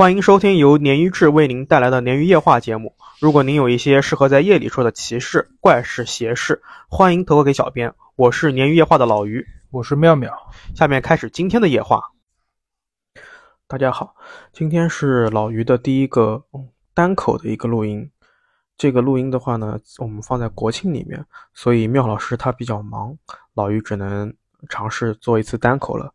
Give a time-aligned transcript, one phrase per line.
[0.00, 2.96] 欢迎收听由鲶鱼志为您带来的鲶鱼夜话节目。
[3.20, 7.92] 如果您有一些适合在夜里说的奇事、怪事、邪事，欢迎投稿给小编。
[8.16, 10.32] 我是鲶鱼夜话的老鱼，我是妙妙。
[10.74, 12.02] 下面开始今天的夜话。
[13.68, 14.14] 大家好，
[14.54, 16.42] 今天是老鱼的第一个
[16.94, 18.10] 单口的一个录音。
[18.78, 21.22] 这个录音的话呢，我们放在国庆里面，
[21.52, 23.14] 所以妙老师他比较忙，
[23.52, 24.32] 老鱼只能
[24.70, 26.10] 尝试做一次单口了。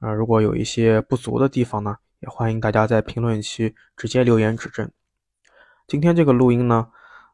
[0.00, 1.96] 啊，如果有一些不足的地方呢？
[2.20, 4.90] 也欢迎大家在评论区直接留言指正。
[5.86, 6.88] 今天这个录音呢，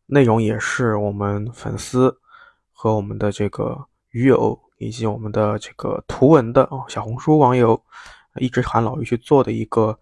[0.07, 2.21] 内容也是我们粉丝
[2.73, 7.83] 和我们的这个鱼友以及我们的这个图文的哦小红书网友
[8.37, 9.99] 一直喊老于去做的一个，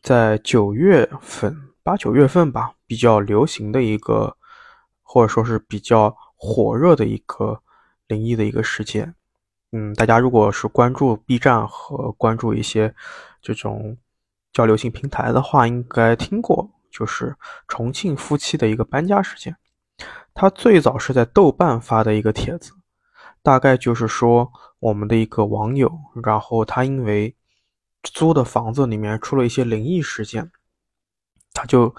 [0.00, 4.36] 在九月份八九月份吧比较流行的一个，
[5.02, 7.60] 或者说是比较火热的一个
[8.06, 9.12] 灵异的一个事件。
[9.72, 12.94] 嗯，大家如果是关注 B 站和关注一些
[13.40, 13.96] 这种
[14.52, 17.34] 交流性平台的话，应该听过，就是
[17.66, 19.56] 重庆夫妻的一个搬家事件。
[20.34, 22.72] 他最早是在豆瓣发的一个帖子，
[23.42, 27.34] 大概就是说我们的一个网友，然后他因为
[28.02, 30.50] 租的房子里面出了一些灵异事件，
[31.52, 31.92] 他就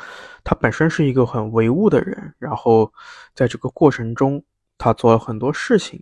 [0.44, 2.94] 他本身是一个很唯物的人，然后
[3.34, 4.42] 在这个过程中，
[4.78, 6.02] 他做了很多事情。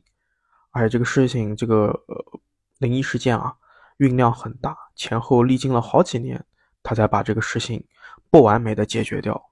[0.71, 2.39] 而且这个事情，这个呃
[2.77, 3.55] 灵异事件啊，
[3.97, 6.45] 酝酿很大，前后历经了好几年，
[6.83, 7.85] 他才把这个事情
[8.29, 9.49] 不完美的解决掉。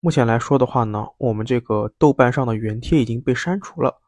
[0.00, 4.00] 目前来说的话呢，我们这个豆瓣上的原帖已经被删除了，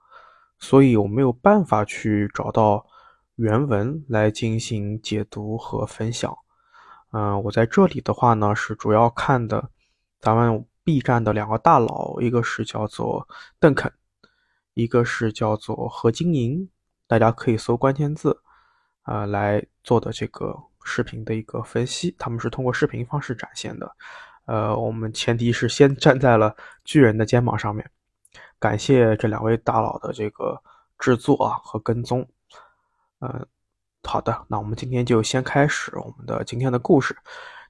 [0.58, 2.86] 所以我没有办法去找到
[3.34, 6.36] 原文来进行解读和分享。
[7.12, 9.70] 嗯，我在这里的话呢，是主要看的
[10.20, 13.26] 咱们 B 站的两个大佬，一个是叫做
[13.58, 13.92] 邓肯。
[14.74, 16.70] 一个是叫做何金莹，
[17.08, 18.40] 大家可以搜关键字，
[19.10, 22.14] 呃来做的这个视频的一个分析。
[22.16, 23.90] 他们是通过视频方式展现的，
[24.44, 26.54] 呃，我们前提是先站在了
[26.84, 27.90] 巨人的肩膀上面。
[28.60, 30.62] 感谢这两位大佬的这个
[30.96, 32.24] 制作啊和跟踪。
[33.18, 33.46] 嗯，
[34.04, 37.16] 好的，那我们今天就先开始我们的今天的故事。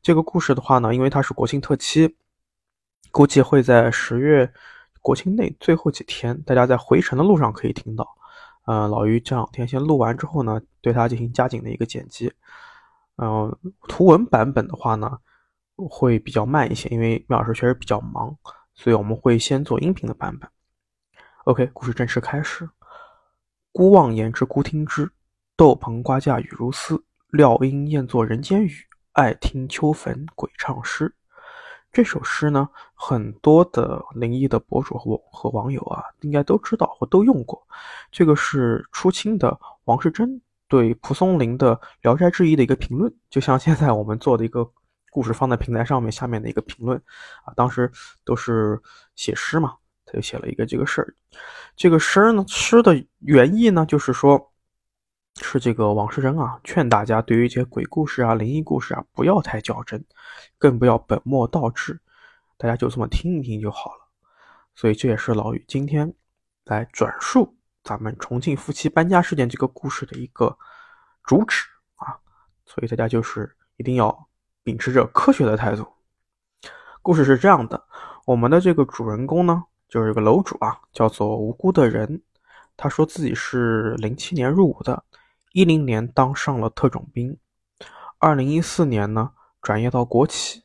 [0.03, 2.17] 这个故事的话呢，因为它是国庆特期，
[3.11, 4.53] 估计会在十月。
[5.03, 8.07] 国庆内最后几天，大家在回程的路上可以听到。
[8.71, 12.33] 嗯，老于这两天先录完之后呢，对它进行加紧的一个剪辑。
[13.17, 13.53] 嗯，
[13.89, 15.19] 图文版本的话呢，
[15.75, 18.33] 会比较慢一些，因为妙老师确实比较忙，
[18.75, 20.49] 所以我们会先做音频的版本。
[21.47, 22.71] OK，故事正式开始。
[23.73, 25.11] 孤望言之，孤听之。
[25.57, 28.73] 豆棚瓜架雨如丝，料应厌作人间语。
[29.15, 31.13] 爱听秋坟鬼唱诗。
[31.93, 37.61] 这首诗呢，很多的灵异的博主和和网友啊，应该都知道或都用过。
[38.13, 44.71] 这个是初清的王世贞对蒲松龄的《聊斋志异》的一个评论，就像现在我们做的一个
[45.11, 46.97] 故事放在平台上面下面的一个评论
[47.45, 47.53] 啊。
[47.57, 47.91] 当时
[48.25, 48.81] 都是
[49.17, 49.75] 写诗嘛，
[50.07, 51.15] 他就写了一个这个事儿。
[51.75, 54.50] 这个诗呢，诗的原意呢，就是说。
[55.43, 60.05] 是这个王世贞啊，劝大家对于一些鬼故事啊、灵异故事啊，不要太较真，
[60.59, 61.99] 更不要本末倒置，
[62.57, 63.99] 大家就这么听一听就好了。
[64.75, 66.13] 所以这也是老宇今天
[66.65, 70.57] 来转述咱们重庆夫妻搬家事件这个故事的一个
[71.25, 71.65] 主旨
[71.97, 72.17] 啊。
[72.67, 74.29] 所以大家就是一定要
[74.63, 75.87] 秉持着科学的态度。
[77.03, 77.83] 故事是这样的，
[78.27, 82.23] 我们的这个主人公呢，就是这个楼主啊，叫做无辜的人，
[82.77, 85.03] 他说自己是零七年入伍的。
[85.53, 87.37] 一零年当上了特种兵，
[88.19, 90.63] 二零一四年呢转业到国企。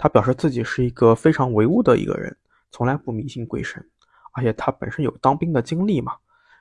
[0.00, 2.36] 他表示自己是一个非常唯物的一个人，
[2.70, 3.84] 从来不迷信鬼神，
[4.30, 6.16] 而且他本身有当兵的经历嘛，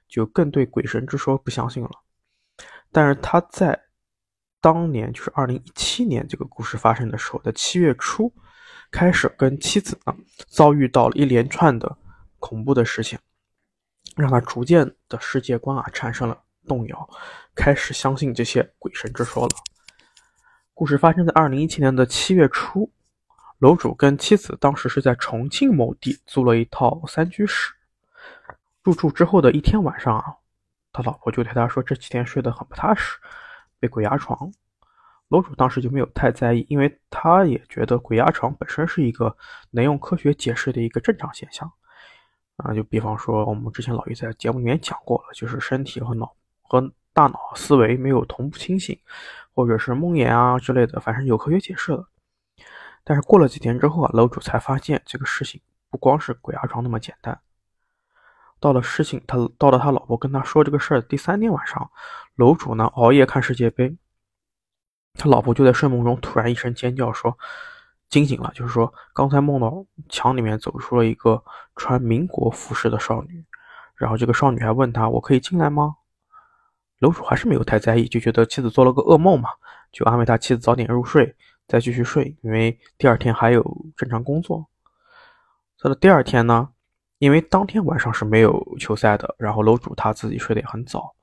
[0.08, 1.92] 就更对鬼神之说不相信了。
[2.92, 3.80] 但是他在
[4.60, 8.34] 当年，就是二零一七年这个故事发生的时候的七月初，
[8.90, 10.16] 开始跟妻子呢
[10.48, 11.96] 遭遇到了一连串的
[12.40, 13.20] 恐怖的事情，
[14.16, 17.08] 让他逐渐的世界观啊产生了动摇。
[17.58, 19.50] 开始相信这些鬼神之说了。
[20.76, 22.90] 故事发生在二零一七年的七月初，
[23.58, 27.74] 楼主跟妻子当时是在重庆某地租了一套三居室。
[28.84, 30.36] 入住之后的一天晚上啊，
[30.94, 33.18] 他老婆就对他说：“这几天睡得很不踏实，
[33.80, 34.54] 被鬼压床。”
[35.30, 39.36] 楼主当时就没有太在意，因为他也觉得鬼压床本身是一个
[39.72, 41.70] 能用科学解释的一个正常现象。
[42.58, 46.94] 啊，就比方说我们之前老于在节目里面讲过了，就是身体和脑和。
[47.18, 48.96] 大脑思维没有同步清醒，
[49.56, 52.08] 或者是梦魇啊之类的，反正有科学解释了。
[53.04, 55.60] 但是过了几天之后啊，楼主才发现这个事情
[55.90, 57.40] 不光是鬼压床那么简单。
[58.60, 61.90] 到了事情，他到了他老婆跟他说这个事儿第三天晚上，
[62.36, 63.98] 楼主呢熬夜看世界杯，
[65.16, 67.36] 他老婆就在睡梦中突然一声尖叫，说
[68.10, 71.44] 惊醒了，就是说刚才梦到墙里面走出了一个
[71.76, 73.44] 穿民国服饰的少女，
[73.96, 75.96] 然后这个少女还问他：“我可以进来吗？”
[77.00, 79.50] 楼主还是没有太在意，就觉得妻子做了个噩梦嘛，
[79.92, 81.36] 就安慰他妻子早点入睡，
[81.68, 83.64] 再继续睡，因为第二天还有
[83.96, 84.66] 正常工作。
[85.80, 86.70] 到了第二天呢，
[87.20, 91.14] 因为当天晚上是没有球赛的，然后楼主他自己睡得也很早，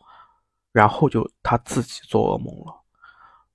[0.70, 2.72] 然后就他自己做噩梦了。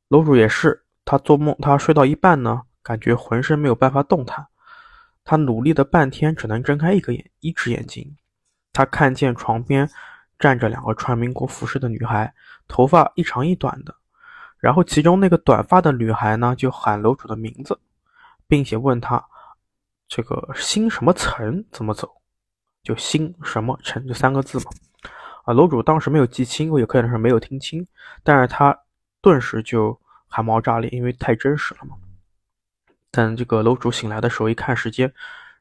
[0.09, 4.45] 楼主也是，他做梦，他睡到一半呢，感觉浑身没有办法动弹，
[5.23, 8.17] 他努力的半天，只能睁开一个眼，一只眼睛，
[8.73, 9.89] 他看见床边。
[10.39, 12.33] 站着两个穿民国服饰的女孩，
[12.67, 13.93] 头发一长一短的。
[14.57, 17.77] 然后其中那个短发的女孩呢，就喊楼主的名字，
[18.47, 19.23] 并且问他
[20.07, 22.09] 这个新什么城怎么走，
[22.83, 24.71] 就新什么城这三个字嘛。
[25.43, 27.85] 啊，楼主当时没有记清，我也可能是没有听清，
[28.23, 28.77] 但是他
[29.21, 31.95] 顿时就汗毛炸裂，因为太真实了嘛。
[33.11, 35.13] 等这个楼主醒来的时候，一看时间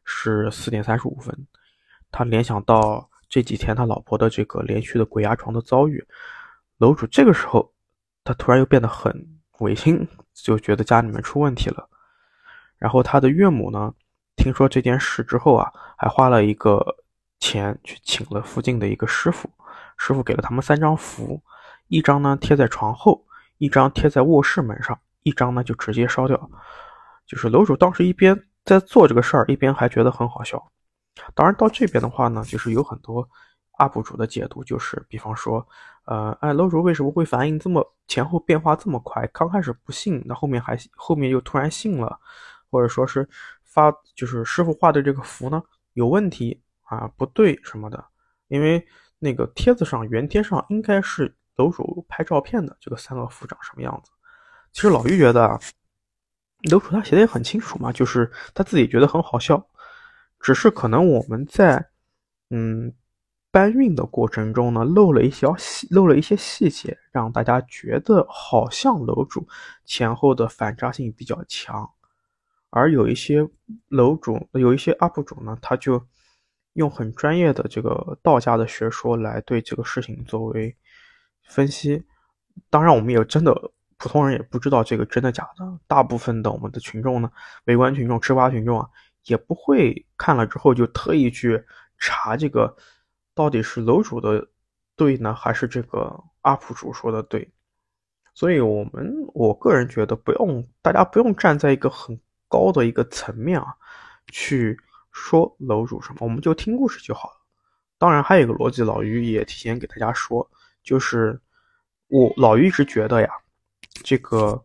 [0.04, 1.46] 是四点三十五分，
[2.12, 3.07] 他联想到。
[3.28, 6.02] 这几天他老婆的这个连续的鬼压床的遭遇，
[6.78, 7.72] 楼主这个时候
[8.24, 9.12] 他突然又变得很
[9.58, 11.88] 违心，就觉得家里面出问题了。
[12.78, 13.92] 然后他的岳母呢，
[14.36, 16.96] 听说这件事之后啊，还花了一个
[17.40, 19.50] 钱去请了附近的一个师傅，
[19.96, 21.42] 师傅给了他们三张符，
[21.88, 23.26] 一张呢贴在床后，
[23.58, 26.50] 一张贴在卧室门上，一张呢就直接烧掉。
[27.26, 30.70] 就是楼主当时一边在做这个事儿，一边还觉得很好笑。
[31.34, 33.28] 当然，到这边的话呢，就是有很多
[33.78, 35.66] UP 主的解读，就是比方说，
[36.04, 39.26] 呃，哎，楼主为什么会反应这么前后变化这么快？
[39.28, 42.18] 刚开始不信，那后面还后面又突然信了，
[42.70, 43.28] 或者说是
[43.62, 45.62] 发就是师傅画的这个符呢
[45.92, 48.04] 有问题啊，不对什么的，
[48.48, 48.84] 因为
[49.18, 54.10] 那个帖子上原贴上应该是楼主拍照片的这个三个符长什么样子。
[54.72, 55.60] 其实老于觉得啊
[56.70, 59.64] 楼主他写的也很清楚嘛，就是他自己觉得很好笑。
[60.40, 61.90] 只是可能我们在，
[62.50, 62.92] 嗯，
[63.50, 69.46] 搬运的过程中呢，漏了一些细，漏了一些细节，让大家觉得好像楼主
[69.84, 71.90] 前后的反差性比较强，
[72.70, 73.46] 而有一些
[73.88, 76.00] 楼主，有一些 UP 主呢，他就
[76.74, 80.76] 用很专业的这个道家的学说来对这个事情作为
[81.48, 82.04] 分析。
[82.70, 83.52] 当然，我们也真的
[83.96, 85.78] 普通人也不知道这个真的假的。
[85.86, 87.30] 大部分的我们的群众呢，
[87.64, 88.88] 围观群众、吃瓜群众啊。
[89.28, 91.62] 也不会看了之后就特意去
[91.98, 92.74] 查这个
[93.34, 94.48] 到底是楼主的
[94.96, 97.48] 对呢，还是这个 UP 主说的对？
[98.34, 103.74] 所以，我们我个人觉得不用大家不用站在一个很高的一个层面啊
[104.28, 104.78] 去
[105.12, 107.36] 说楼主什么，我们就听故事就好了。
[107.98, 110.48] 当然，还有一个逻辑，老于也提前给大家说，
[110.82, 111.40] 就是
[112.06, 113.28] 我老于一直觉得呀，
[114.02, 114.64] 这个。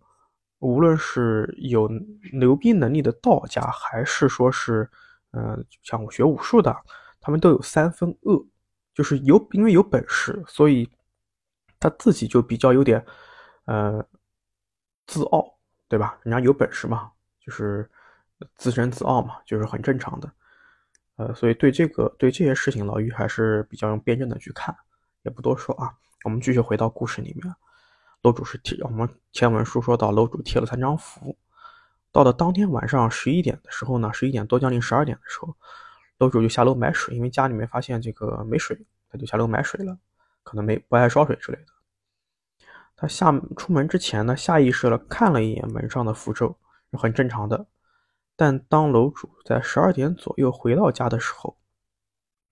[0.64, 1.90] 无论是有
[2.32, 4.90] 牛逼能力的道家，还是说是，
[5.32, 6.74] 嗯，像我学武术的，
[7.20, 8.42] 他们都有三分恶，
[8.94, 10.90] 就是有因为有本事，所以
[11.80, 13.06] 他自己就比较有点，
[13.66, 14.02] 呃，
[15.06, 15.54] 自傲，
[15.90, 16.18] 对吧？
[16.24, 17.12] 人家有本事嘛，
[17.46, 17.90] 就是
[18.56, 20.32] 自尊自傲嘛，就是很正常的。
[21.18, 24.74] 呃，所以对这个对这些事情，老于还是比较用辩证的去看，
[25.24, 25.94] 也不多说啊。
[26.24, 27.54] 我们继续回到故事里面。
[28.24, 31.38] 楼主是贴，我们前文书说到楼主贴了三张符，
[32.10, 35.54] 到了当天晚上十一点的时候呢，十一点多将近十二点的时候，
[36.20, 39.98] 楼主就下楼买水，因为家里面发现这个没水，他就下楼买水了，
[40.42, 42.66] 可能没不爱烧水之类的。
[42.96, 46.58] 他下出门之前呢，下意识的看了一眼门上的符咒，
[46.92, 47.66] 是很正常的。
[48.38, 51.58] 但当楼主在十二点左右回到家的时候，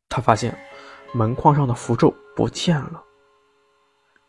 [0.10, 0.58] 他发现
[1.14, 3.02] 门框上的符咒不见了。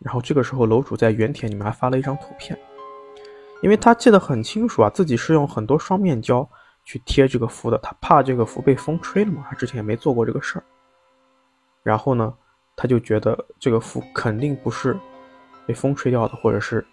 [0.04, 2.58] 然后这个时候，楼主在原帖里面还发了一张图片，
[3.62, 6.48] 因为他记得很清楚啊，自己是用很多双面胶
[6.84, 10.64] 去贴这个符的，他怕这个符被风吹了嘛，他之前也没做过这个事儿。
[11.84, 12.34] 然后呢，
[12.74, 14.98] 他就觉得这个符肯定不是
[15.66, 16.84] 被风吹掉的，或者是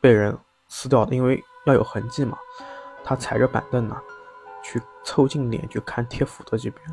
[0.00, 0.36] 被人
[0.68, 2.38] 撕掉的，因为要有痕迹嘛。
[3.02, 4.00] 他踩着板凳呢，
[4.62, 6.86] 去凑近脸去看贴符的这边，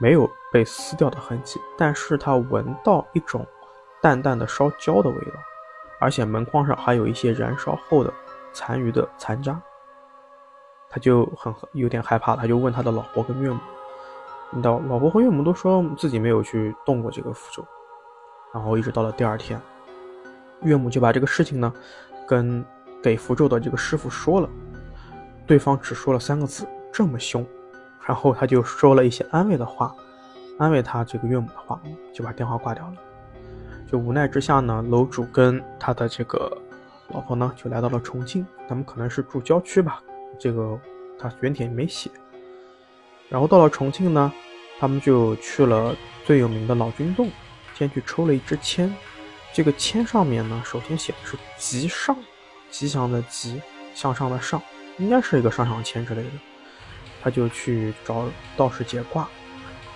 [0.00, 3.46] 没有被撕掉的痕迹，但是他闻到一种。
[4.02, 5.32] 淡淡的烧焦的味道，
[6.00, 8.12] 而且门框上还有一些燃烧后的
[8.52, 9.58] 残余的残渣，
[10.90, 13.60] 他就很有点害怕，他就问他的老婆跟岳母，
[14.62, 17.64] 老老婆和岳母都说自己没有去动过这个符咒，
[18.52, 19.60] 然后一直到了第二天，
[20.62, 21.72] 岳母就把这个事情呢，
[22.26, 22.64] 跟
[23.00, 24.50] 给符咒的这个师傅说了，
[25.46, 27.46] 对方只说了三个字，这么凶，
[28.04, 29.94] 然后他就说了一些安慰的话，
[30.58, 31.80] 安慰他这个岳母的话，
[32.12, 32.94] 就把电话挂掉了。
[33.92, 36.50] 就无奈之下呢，楼主跟他的这个
[37.08, 40.02] 老婆呢就来到了重庆，他们可能是住郊区吧，
[40.40, 40.80] 这个
[41.18, 42.10] 他原帖没写。
[43.28, 44.32] 然后到了重庆呢，
[44.80, 45.94] 他们就去了
[46.24, 47.30] 最有名的老君洞，
[47.74, 48.90] 先去抽了一支签。
[49.52, 52.16] 这个签上面呢，首先写的是“吉上”，
[52.72, 53.60] 吉祥的吉，
[53.94, 54.62] 向上的上，
[54.96, 56.30] 应该是一个上上签之类的。
[57.22, 58.24] 他就去找
[58.56, 59.28] 道士解卦，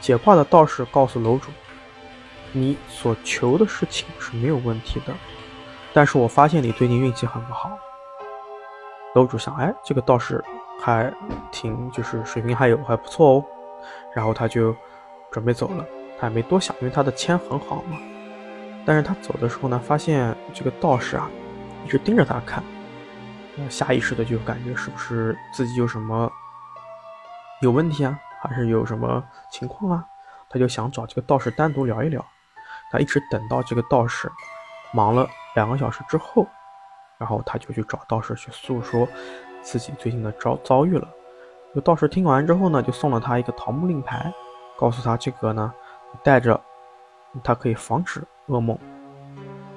[0.02, 1.50] 解卦的道士告诉楼主，
[2.56, 5.14] 你所求的事情是没有问题的，
[5.92, 7.78] 但是我发现你最近运气很不好。
[9.14, 10.42] 楼主想，哎，这个道士。
[10.78, 11.10] 还
[11.50, 13.44] 挺就是水平还有还不错哦，
[14.14, 14.76] 然后他就
[15.30, 15.82] 准备走了，
[16.20, 17.98] 他也没多想，因为他的签很好嘛。
[18.84, 21.30] 但是他走的时候呢，发现这个道士啊
[21.86, 22.62] 一直盯着他看，
[23.70, 26.30] 下意识的就感觉是不是自己有什么
[27.62, 30.04] 有问题啊，还是有什么情况啊？
[30.50, 32.22] 他就想找这个道士单独聊一聊。
[32.90, 34.31] 他一直等到这个道士
[34.93, 36.47] 忙了两个小时之后，
[37.19, 39.07] 然后他就去找道士去诉说。
[39.62, 41.09] 自己最近的遭遭遇了，
[41.71, 44.33] 这个道士听完之后呢，就送了他一个桃木令牌，
[44.78, 45.75] 告诉他这个呢，
[46.23, 46.61] 带着，
[47.43, 48.78] 他可以防止噩梦，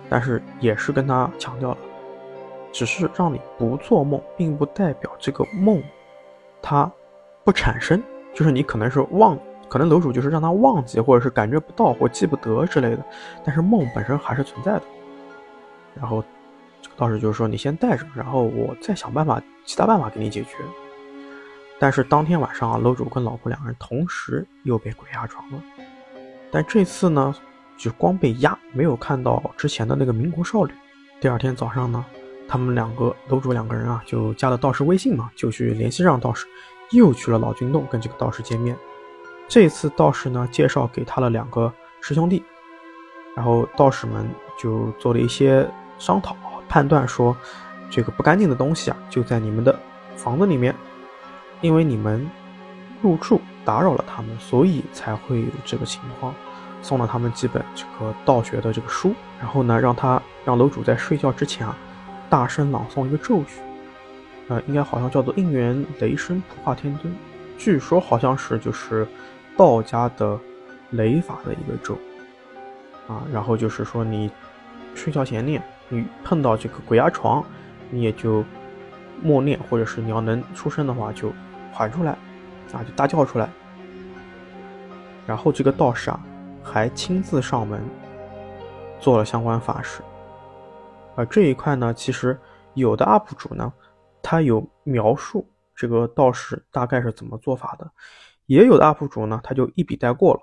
[0.07, 1.77] 但是也是跟他强调了，
[2.71, 5.81] 只是让你不做梦，并不代表这个梦，
[6.61, 6.91] 它
[7.43, 7.99] 不产生，
[8.31, 9.35] 就是你可能是忘，
[9.69, 13.05] 可能楼主就是让他忘记，或者是感觉不到或记不得之类的，
[13.45, 14.83] 但是梦本身还是存在的，
[15.95, 16.23] 然后。
[16.81, 20.55] 这个道士就是说，你先带着，然后我再想办法，其他办法给你解决。
[21.77, 25.61] 但是当天晚上啊，楼主跟老婆两个人同时又被鬼压床了。
[26.49, 27.35] 但这次呢，
[27.77, 30.71] 就光被压，没有看到之前的那个民国少女。
[31.19, 32.05] 第二天早上呢，
[32.47, 36.47] 他们两个楼主两个人啊，就加了道士微信嘛，就去联系上道士，
[36.91, 38.73] 又去了老君洞跟这个道士见面。
[39.49, 42.43] 这次道士呢，介绍给他了两个师兄弟，
[43.35, 44.29] 然后道士们
[44.59, 46.37] 就做了一些商讨。
[46.69, 47.35] 判断说，
[47.89, 49.77] 这个不干净的东西啊，就在你们的
[50.15, 50.75] 房子里面，
[51.61, 52.29] 因为你们
[53.01, 56.31] 入住打扰了他们，所以才会有这个情况。
[56.83, 61.75] 送了他们几本这个道学的这个书，然后呢，让他让楼主在睡觉之前啊，
[62.29, 63.45] 大声朗诵一个咒语，
[64.47, 67.11] 呃，应该好像叫做应元雷声普化天尊，
[67.57, 69.07] 据说好像是就是
[69.59, 70.39] 道家的
[70.91, 71.97] 雷法的一个咒
[73.09, 74.31] 啊，然后就是说你
[74.95, 75.61] 睡觉前念。
[75.89, 77.43] 你碰到这个鬼压床，
[77.89, 78.41] 你也就
[79.21, 81.33] 默念，或者是你要能出声的话，就
[81.73, 82.11] 喊出来，
[82.71, 83.49] 啊，就大叫出来。
[85.27, 86.17] 然后这个道士啊，
[86.63, 87.81] 还亲自上门
[88.97, 90.01] 做了相关法事。
[91.17, 92.39] 而这一块呢，其实
[92.75, 93.73] 有的 UP 主呢，
[94.21, 97.91] 他有描述这个道士大概是怎么做法的，
[98.49, 100.41] 也有的 UP 主呢，他就一笔带过了。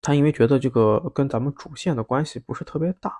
[0.00, 3.12] 他因为觉得这个跟咱们主线的关系不是特别大。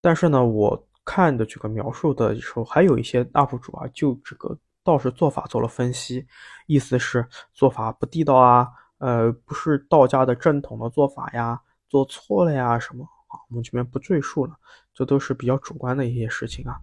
[0.00, 6.26] 但是呢，我看的这个描述的时候，还有一些 UP 主啊，就这个道士做法做了分析，
[6.66, 8.66] 意思是做法不地道啊，
[8.98, 14.56] 呃，不是道家的正统的做法呀，做错了呀什么啊，我们这边不赘述了，
[14.92, 16.80] 这都是比较主观的一些事情啊。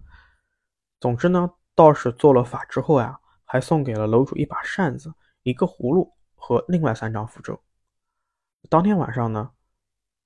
[0.98, 5.12] 总之呢，道士做了法之后呀，还送给了楼主一把扇子、
[5.48, 7.60] 一个葫芦和另外三张符咒。
[8.68, 9.50] 当天晚上呢。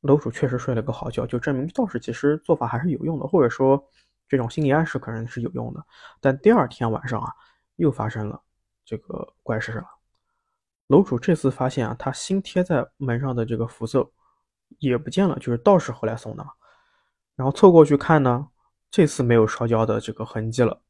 [0.02, 3.80] 楼主确实睡了个好觉，就证明道士其实做法还是有用的，或者说
[4.26, 5.80] 这种心理暗示可能是有用的。
[6.20, 7.32] 但第二天晚上啊，
[7.76, 8.42] 又发生了
[8.84, 9.86] 这个怪事了。
[10.88, 14.12] 楼主这次发现啊，他新贴在门上的这个符咒
[14.80, 16.50] 也不见了，就是道士后来送的嘛。
[17.36, 18.48] 然后凑过去看呢，
[18.90, 20.82] 这次没有烧焦的这个痕迹了。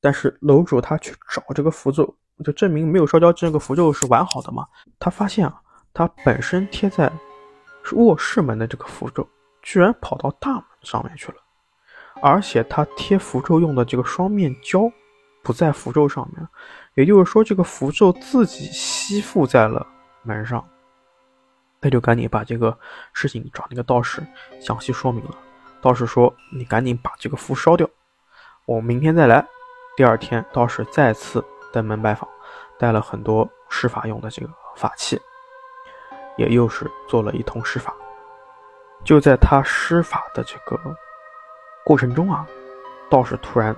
[0.00, 4.66] 但是楼主他去找这个符咒，就证明没有烧焦，这个符咒是完好的嘛。
[4.98, 5.60] 他发现啊，
[5.92, 7.12] 他本身贴在。
[7.92, 9.26] 卧室门的这个符咒
[9.62, 11.38] 居然跑到大门上面去了，
[12.20, 14.92] 而且他贴符咒用的这个双面胶
[15.42, 16.46] 不在符咒上面，
[16.96, 19.86] 也就是说这个符咒自己吸附在了
[20.22, 20.62] 门上。
[21.80, 22.78] 那就赶紧把这个
[23.14, 24.20] 事情找那个道士
[24.60, 25.30] 详细说明了。
[25.80, 27.88] 道士说：“你赶紧把这个符烧掉，
[28.66, 29.42] 我明天再来。”
[29.96, 31.42] 第二天，道士再次
[31.78, 32.28] 登门拜访，
[32.76, 35.20] 带了很多施法用的这个法器。
[36.36, 37.92] 也又是做了一通施法，
[39.02, 40.78] 就在他施法的这个
[41.84, 42.46] 过程中啊，
[43.10, 43.74] 道士突然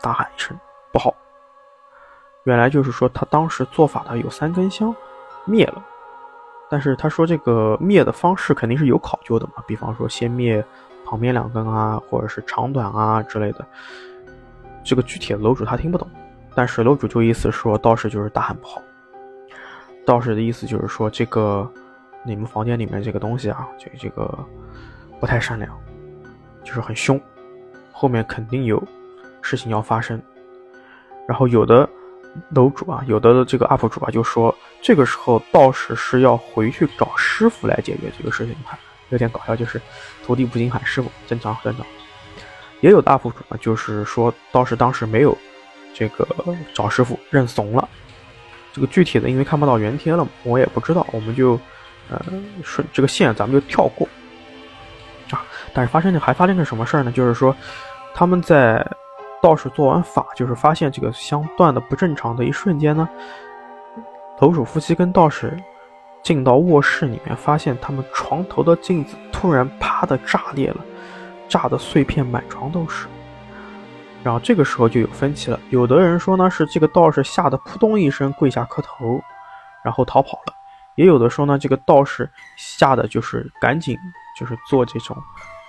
[0.00, 0.58] 大喊一声
[0.90, 1.14] “不好”。
[2.44, 4.94] 原来就是说他当时做法的有三根香
[5.44, 5.84] 灭了，
[6.70, 10.64] 但是他说这个灭的方式肯定是有考究的嘛，比方说先灭
[11.04, 13.66] 旁边两根啊，或者是长短啊之类的。
[14.82, 16.08] 这个具体的楼主他听不懂，
[16.58, 18.82] 但是楼主就意思说道士就是大喊不好。
[20.04, 21.70] 道士的意思就是说这个。
[22.24, 24.28] 你们房间里面这个东西啊，这这个
[25.20, 25.70] 不太善良，
[26.64, 27.18] 就是很凶，
[27.92, 28.82] 后面肯定有
[29.40, 30.20] 事情要发生。
[31.28, 31.88] 然后有的
[32.50, 38.54] 楼主啊，有的这个 UP 主啊，就说这个时候道士是要回去找师傅来解决这个事情，
[39.10, 39.80] 有点搞笑，就是
[40.26, 41.86] 徒弟不禁喊师傅，正常正常。
[42.80, 45.38] 也有大 UP 主呢，就是说道士当时没有
[45.98, 46.26] 这个
[46.72, 47.88] 找师傅认怂了。
[48.72, 51.58] 这个具体的，因为看不到原贴了，我也不知道，我们就
[52.08, 52.22] 呃
[52.62, 54.06] 顺这个线，咱们就跳过
[55.30, 55.42] 啊。
[55.74, 57.10] 但是发生的还发生个什么事儿呢？
[57.10, 57.56] 就是说
[58.14, 58.86] 他们在
[59.42, 63.08] 道士做完法，就是发现这个香断的不正常的一瞬间呢，
[64.40, 65.56] 楼主夫妻跟道士
[66.22, 70.84] 进到卧室里面，发现他们床头的镜子突然啪的炸裂了。
[71.48, 73.06] 炸的碎片满床都是，
[74.22, 75.58] 然后这个时候就有分歧了。
[75.70, 79.20] 有的人说呢是这个道士吓得扑通一声跪下磕头，
[79.82, 80.52] 然后逃跑了；
[80.96, 83.96] 也有的说呢这个道士吓得就是赶紧
[84.38, 85.16] 就是做这种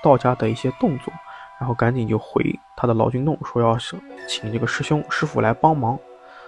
[0.03, 1.13] 道家的一些动作，
[1.59, 2.43] 然后赶紧就回
[2.75, 3.77] 他的老君洞说要
[4.27, 5.97] 请这个师兄师傅来帮忙。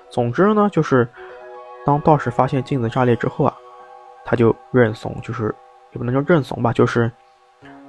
[0.10, 1.08] 总之呢就是
[1.86, 3.56] 当道士发现镜子炸裂之后啊，
[4.26, 5.54] 他就认怂，就是
[5.94, 7.12] 也不能叫认怂吧，就是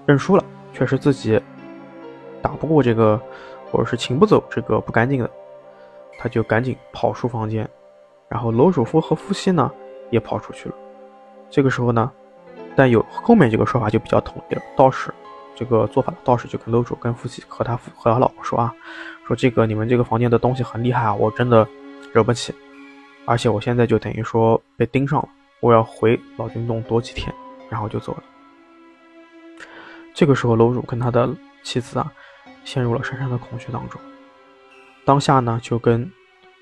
[0.06, 0.44] 认输了。
[0.72, 1.40] 确实自己
[2.40, 3.20] 打不过这个，
[3.72, 5.30] 或者是请不走这个不干净的，
[6.18, 7.66] 他就赶紧跑出房间，
[8.28, 9.72] 然后楼主夫和夫妻呢
[10.10, 10.74] 也跑出去了。
[11.48, 12.12] 这个时候呢，
[12.76, 14.62] 但有后面这个说法就比较统一了。
[14.76, 15.12] 道士
[15.56, 18.74] 这个做法的道士就跟楼主跟夫妻和他和他老婆说啊，
[19.26, 21.66] 说这个你们这个房间的东西很厉害啊，我真的
[22.12, 22.54] 惹不起，
[23.24, 25.28] 而且我现在就等于说被盯上了，
[25.60, 27.32] 我要回老君洞躲几天，
[27.70, 28.22] 然后就走了。
[30.14, 31.28] 这个时候，楼主跟他的
[31.62, 32.12] 妻子啊，
[32.64, 34.00] 陷入了深深的恐惧当中。
[35.04, 36.10] 当下呢，就跟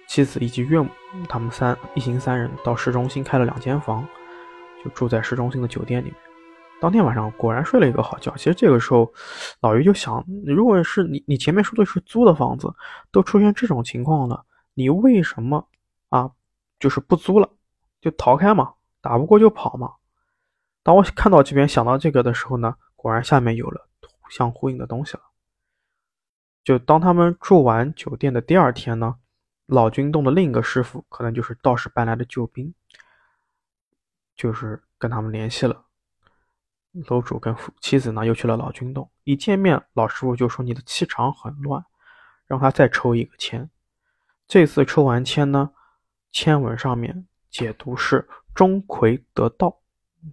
[0.08, 0.88] 妻子以及岳母
[1.28, 4.06] 他们三一行三人到市中心开了两间房，
[4.84, 6.16] 就住在市中心的酒店里面。
[6.80, 8.32] 当天晚上果然睡了一个好觉。
[8.36, 9.12] 其实这个时候，
[9.60, 12.72] 老于就想，如果是你，你前面说的是租的房子，
[13.12, 15.68] 都出现这种情况了，你为什么
[16.08, 16.30] 啊，
[16.78, 17.48] 就是不租了，
[18.00, 19.92] 就逃开嘛，打不过就跑嘛。
[20.82, 22.74] 当我看到这边想到这个的时候呢？
[22.96, 23.86] 果然，下面有了
[24.30, 25.22] 相呼应的东西了。
[26.70, 29.16] 就当他们住完酒店的第二天呢，
[29.66, 32.72] 老君洞的另一个师傅，可能就是道士搬来的救兵，
[34.36, 35.84] 就是跟他们联系了。
[37.08, 39.10] 楼主跟妻子呢，又去了老君洞。
[39.24, 41.84] 一见面，老师傅就说：“你的气场很乱，
[42.46, 43.68] 让他再抽一个签。”
[44.46, 45.72] 这次抽完签呢，
[46.30, 49.76] 签文上面解读是“钟馗得道”，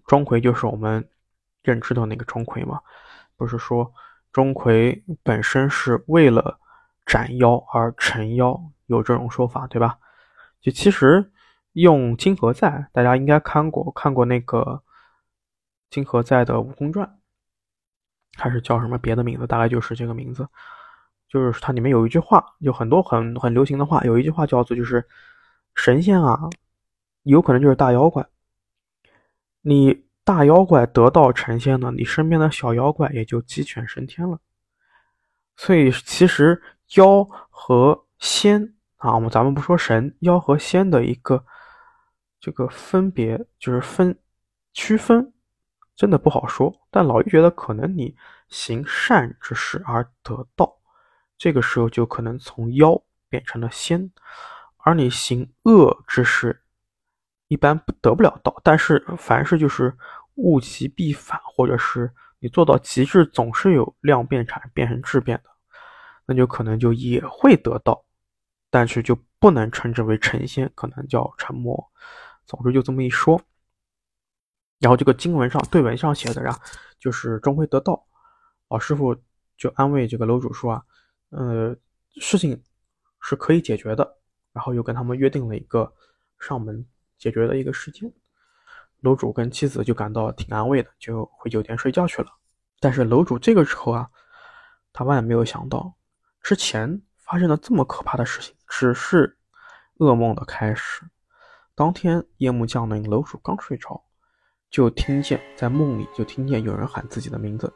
[0.06, 1.04] 钟馗就是我们。
[1.63, 2.80] 认知的那个钟馗嘛，
[3.36, 3.91] 不是说
[4.38, 6.60] 钟馗本身是为了
[7.06, 10.00] 斩妖而成妖，有这种说法对吧？
[10.62, 11.32] 就其实
[11.73, 14.82] 用金河在，大家应该看过看过那个
[15.89, 17.06] 金河在的《悟空传》，
[18.41, 19.45] 还是叫什么别的名字？
[19.45, 20.47] 大概就是这个名字。
[21.28, 25.06] 就是它里面有一句话，有很多很很流行的话，有一句话叫做就是
[25.76, 26.50] 神仙啊，
[27.23, 28.26] 有可能就是大妖怪，
[29.62, 30.06] 你。
[30.27, 34.37] 大妖怪得道成仙了，你身边的小妖怪也就鸡犬升天了。
[35.55, 36.61] 所以其实
[36.95, 41.45] 妖和仙啊，我们咱们不说神，妖和仙的一个
[42.41, 44.19] 这个分别就是分
[44.73, 45.31] 区分，
[45.95, 46.77] 真的不好说。
[46.91, 48.13] 但老于觉得，可能你
[48.49, 50.77] 行善之事而得道，
[51.37, 54.11] 这个时候就可能从妖变成了仙，
[54.79, 56.63] 而你行恶之事。
[57.47, 59.95] 一般不得不了道，但是凡是就是
[60.36, 65.49] 物极必反，或者是你做到极致，总是有量变产变成质变的，
[66.25, 68.03] 那就可能就也会得到，
[68.69, 71.91] 但是就不能称之为成仙，可能叫成魔。
[72.45, 73.41] 总之就这么一说。
[74.79, 76.55] 然后这个经文上对文上写的呀，
[76.99, 78.05] 就是终会得道。
[78.69, 79.15] 老师傅
[79.57, 80.83] 就安慰这个楼主说啊，
[81.29, 81.75] 呃，
[82.19, 82.62] 事情
[83.21, 84.17] 是可以解决的。
[84.53, 85.91] 然后又跟他们约定了一个
[86.39, 86.86] 上门。
[87.17, 88.12] 解决了一个事件，
[89.01, 92.27] 楼主跟妻子就感到挺安慰的，就回酒店睡觉去了。
[92.80, 94.10] 但是楼主这个时候啊，
[94.93, 95.93] 他万万没有想到，
[96.41, 99.38] 之前发生了这么可怕的事情，只是
[99.97, 101.03] 噩梦的开始。
[101.75, 104.03] 当天夜幕降临，楼主刚睡着，
[104.69, 107.71] 就听见在梦里就听见有人喊自己的名字。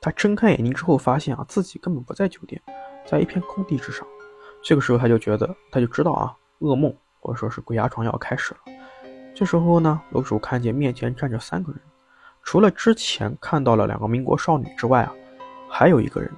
[0.00, 2.60] 他睁开眼睛之后，发现啊，自己根本不在酒店，
[3.04, 4.06] 在一片空地之上。
[4.62, 8.60] 这个时候他就觉得，他就知道啊，噩梦或者说是鬼压床要开始了。
[9.36, 11.78] 这时候呢，楼主看见面前站着三个人，
[12.42, 15.12] 除了之前看到了两个民国少女之外啊，
[15.68, 16.32] 还有一个人。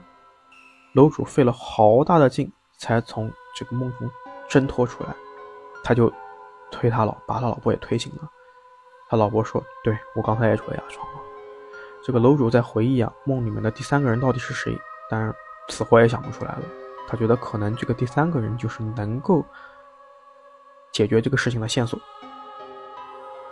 [0.94, 4.10] 楼主费了好大的劲才从这个梦中
[4.48, 5.14] 挣脱出来，
[5.84, 6.12] 他就
[6.72, 8.28] 推他老，把他老婆也推醒了。
[9.08, 11.20] 他老婆说：“对我刚才也鬼压床了。”
[12.02, 14.76] 这个楼主在回忆啊，梦里面的第三个人到底是谁？
[15.08, 15.32] 但是
[15.68, 16.62] 死活也想不出来了。
[17.06, 19.44] 他觉得可能这个第三个人就是能够
[20.90, 21.96] 解决这个事情的线索。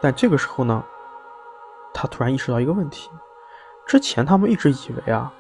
[0.07, 0.85] 但这个时候呢，
[1.92, 3.11] 他突然意识到一个问题：
[3.88, 5.33] 之前他们一直以为啊，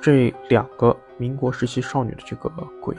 [0.00, 2.48] 这两个民国时期少女的这个
[2.80, 2.96] 鬼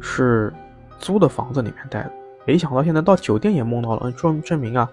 [0.00, 0.52] 是
[0.98, 2.12] 租的房子里面待的，
[2.44, 4.90] 没想到现在到酒店也梦到了，证证明啊，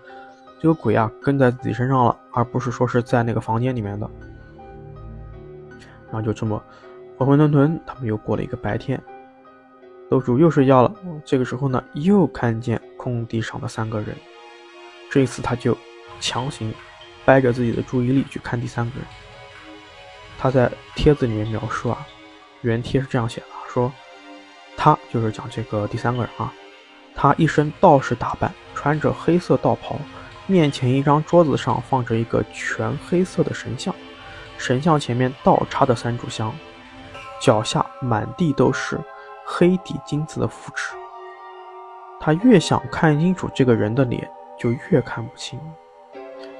[0.60, 4.08] 这个鬼啊跟在自己身上了，而不是说是在那个房间里面的。
[6.12, 6.62] 然后就这么
[7.18, 9.02] 浑浑沌沌，他们又过了一个白天。
[10.10, 10.94] 楼主又睡觉了，
[11.26, 14.16] 这个时候呢，又看见空地上的三个人。
[15.12, 15.78] 这一次他就
[16.22, 16.74] 强行
[17.26, 19.06] 掰着自己的注意力去看第三个人。
[20.40, 22.08] 他在帖子里面描述啊，
[22.62, 23.92] 原帖是这样写的：说
[24.78, 26.52] 他就是讲这个第三个人啊，
[27.14, 30.00] 他一身道士打扮，穿着黑色道袍，
[30.48, 33.94] 面前一张桌子上放着一个全黑色的神像。
[34.58, 36.56] 神像前面倒插的三炷香，
[37.42, 38.98] 脚下满地都是
[39.46, 40.94] 黑底金字的符纸。
[42.20, 44.30] 他越想看清楚这个人的脸，
[44.62, 45.60] 就越看不清。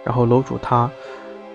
[0.04, 0.90] 然后楼主他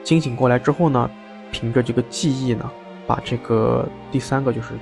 [0.04, 1.11] 惊醒过来之后呢，
[1.50, 2.70] 凭着这个记忆呢，
[3.06, 4.78] 把这个第三个就是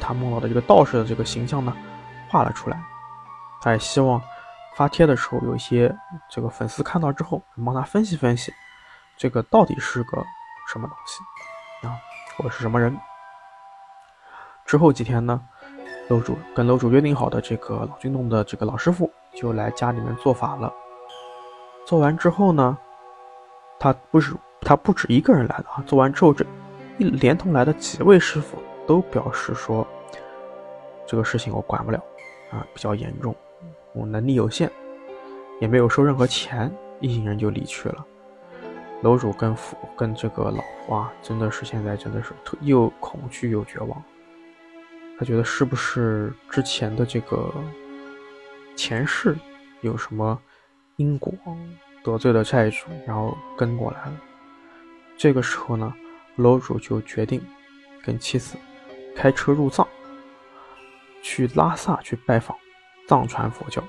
[0.00, 1.74] 他梦到的这个道士的这个形象呢
[2.28, 2.78] 画了出来。
[3.62, 4.20] 他也希望
[4.76, 5.94] 发帖的时候有一些
[6.30, 8.52] 这个粉丝看到之后，帮他分析分析，
[9.16, 10.24] 这个到底是个。
[10.66, 11.92] 什么东西啊？
[12.38, 12.98] 我是什么人？
[14.64, 15.38] 之后几天呢，
[16.08, 20.72] 楼主跟楼主约定好的这个老君洞的这个老师傅就来家里面做法了。
[21.84, 22.76] 做完之后呢，
[23.78, 25.82] 他不是他不止一个人来的啊。
[25.86, 26.44] 做完之后，这
[26.98, 29.86] 一连同来的几位师傅都表示说，
[31.06, 32.02] 这个事情我管不了
[32.50, 33.34] 啊，比较严重，
[33.92, 34.70] 我能力有限，
[35.60, 38.04] 也没有收任何钱，一行人就离去了。
[39.02, 44.02] 楼主跟父跟这个老婆啊，真的是现在真的是又恐惧又绝望。
[45.18, 47.52] 他觉得是不是之前的这个
[48.74, 49.36] 前世
[49.82, 50.40] 有什么
[50.96, 51.32] 因果
[52.02, 54.12] 得罪了债主，然后跟过来了。
[55.16, 55.92] 这个时候呢，
[56.36, 57.40] 楼主就决定
[58.04, 58.56] 跟妻子
[59.14, 59.86] 开车入藏，
[61.22, 62.56] 去拉萨去拜访
[63.08, 63.82] 藏传佛教。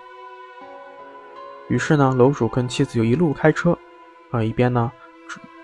[1.69, 3.77] 于是呢，楼主跟妻子就一路开车，
[4.31, 4.91] 啊，一边呢。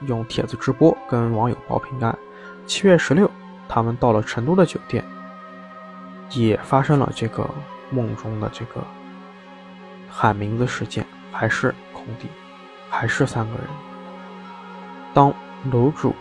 [0.08, 2.18] 用帖子直播跟网友报平安。
[2.66, 3.30] 七月十六，
[3.70, 5.06] 他们到了成都的酒店，
[6.32, 7.48] 也发生了这个
[7.92, 8.84] 梦中的这个
[10.10, 12.28] 喊名字事件，还是空地，
[12.90, 13.64] 还是三个人。
[15.14, 15.34] 当
[15.72, 16.16] 楼主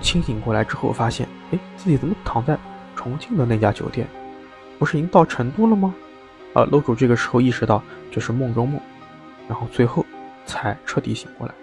[0.00, 2.58] 清醒过来之后，发现，哎，自己怎么躺在
[2.94, 4.06] 重庆的那家酒店？
[4.78, 5.94] 不是已经到成都了吗？
[6.54, 8.80] 啊，楼主这个时候意识到这是梦中梦，
[9.48, 10.04] 然后最后
[10.44, 11.54] 才彻底醒过来。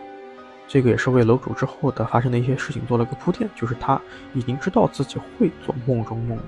[0.68, 4.02] 这个也是为楼主之后的发生的一些事情做了个铺垫，就是他
[4.34, 6.44] 已经知道自己会做梦中梦了。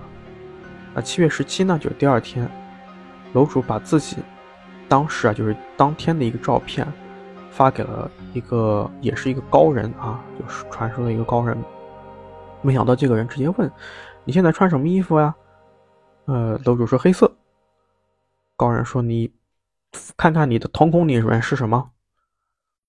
[0.93, 2.49] 那七月十七呢，就是第二天，
[3.33, 4.17] 楼主把自己
[4.87, 6.87] 当时啊，就是当天的一个照片
[7.51, 11.57] 发给了一个也是一个高人啊，就是传说的一个高人。
[12.61, 13.71] 没想到这个人直接问
[14.25, 15.33] ：“你现在穿什么衣服呀？”
[16.25, 17.31] 呃，楼主说：“黑色。”
[18.57, 19.31] 高人说：“你
[20.17, 21.91] 看看你的瞳孔里面是什么？”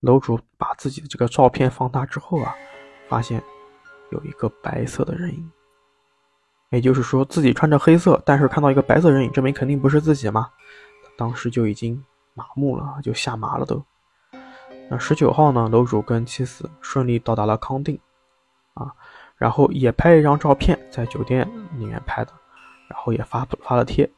[0.00, 2.54] 楼主把自己的这个照片放大之后啊，
[3.08, 3.42] 发现
[4.10, 5.50] 有一个白色的人影，
[6.70, 10.48] 也就是说自己穿着黑色，但是看到一个白色人影，证明肯定不是自己嘛。
[11.16, 13.82] 当时就已经麻木了，就吓麻了都。
[14.88, 17.98] 那十九号呢，楼主跟妻子顺利到达了康定，
[18.74, 18.92] 啊，
[19.36, 21.48] 然后也拍了一张照片，在酒店
[21.78, 22.32] 里面拍的，
[22.88, 24.10] 然后也发发了贴。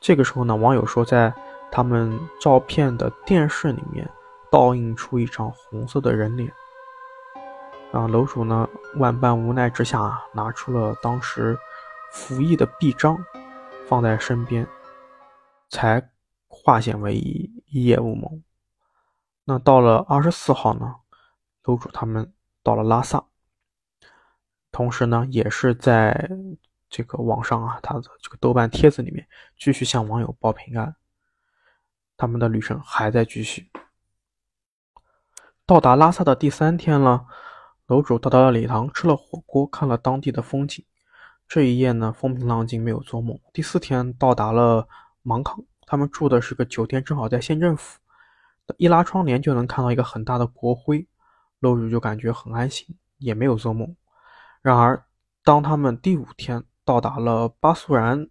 [0.00, 1.32] 这个时候呢，网友说在
[1.70, 4.08] 他们照片的电视里面。
[4.50, 6.52] 倒映出一张红色的人脸，
[7.90, 11.58] 啊，楼主呢万般无奈之下，拿出了当时
[12.10, 13.16] 服役的臂章，
[13.88, 14.66] 放在身边，
[15.70, 16.06] 才
[16.62, 18.42] 化险为夷，一夜无梦。
[19.44, 20.94] 那到了二十四号呢，
[21.64, 23.24] 楼主他们到了拉萨，
[24.70, 26.30] 同时呢，也是在
[26.88, 29.26] 这个网上啊，他的这个豆瓣帖子里面
[29.58, 30.94] 继续向网友报平安，
[32.16, 33.68] 他们的旅程还在继续。
[35.66, 37.26] 到达拉萨的第三天了，
[37.86, 40.84] 楼主到达了礼堂，吃了火锅，看了当地的风景。
[41.48, 43.38] 这一夜呢，风平浪静，没有做梦。
[43.52, 44.86] 第四天到达了
[45.22, 48.00] 芒康，他们住的是个酒店，正好在县政府，
[48.78, 51.06] 一拉窗帘就能看到一个很大的国徽。
[51.60, 53.94] 楼主就感觉很安心，也没有做梦。
[54.62, 55.04] 然而，
[55.44, 58.26] 当他们第五天到达了巴素然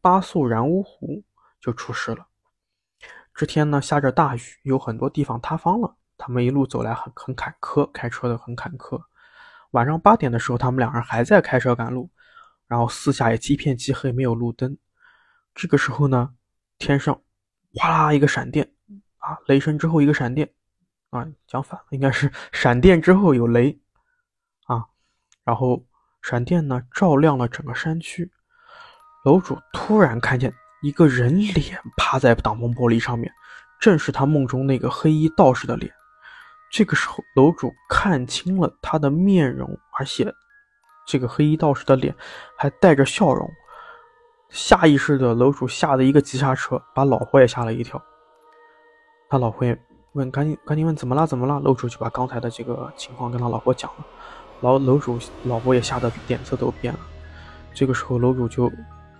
[0.00, 1.22] 巴素然乌湖，
[1.60, 2.26] 就出事了。
[3.34, 5.96] 这天呢，下着大雨，有很多地方塌方了。
[6.16, 8.98] 他们一路走来很很坎坷，开车的很坎坷。
[9.72, 12.08] 晚上八点的时候，他们两人还在开车赶路，
[12.66, 14.78] 然后四下也一片漆黑，没有路灯。
[15.54, 16.34] 这个时候呢，
[16.78, 17.20] 天上
[17.74, 18.68] 哗啦一个闪电
[19.18, 20.48] 啊，雷声之后一个闪电
[21.10, 23.78] 啊，讲反了，应该是闪电之后有雷
[24.66, 24.84] 啊，
[25.44, 25.84] 然后
[26.22, 28.30] 闪电呢照亮了整个山区。
[29.24, 33.32] 楼主突然看见一个人脸趴在挡风玻璃上面，
[33.80, 35.90] 正是他梦中那个黑衣道士的脸。
[36.70, 40.30] 这个时候，楼主看清了他的面容，而且
[41.06, 42.14] 这个黑衣道士的脸
[42.58, 43.50] 还带着笑容。
[44.50, 48.00] 下意识的，楼主吓得一个急刹车，把老婆也吓了一跳。
[49.28, 49.76] 他老婆也
[50.12, 51.26] 问：“赶紧，赶紧问怎么了？
[51.26, 54.06] 怎么了？”楼主就把刚才的这个情况跟他老婆讲了。
[54.60, 57.00] 老楼主老婆也吓得脸色都变了。
[57.72, 58.70] 这个时候，楼主就。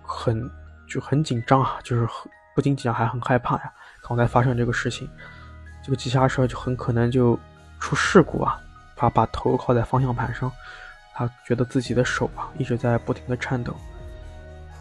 [0.06, 0.50] 很
[0.86, 3.72] 就很紧张啊，就是很不仅紧张，还很害怕呀。
[4.06, 5.08] 刚才发生这个事情，
[5.82, 7.38] 这个急刹车就很可能就
[7.80, 8.60] 出事故啊。
[8.94, 10.52] 他把头靠在方向盘上，
[11.14, 13.74] 他觉得自己的手啊一直在不停的颤抖。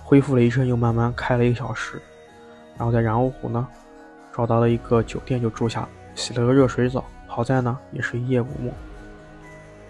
[0.03, 2.01] 恢复了一阵，又慢慢开了一个小时，
[2.77, 3.67] 然后在然乌湖呢
[4.35, 7.03] 找到了一个酒店就住下了，洗了个热水澡。
[7.27, 8.71] 好在呢也是一夜无梦。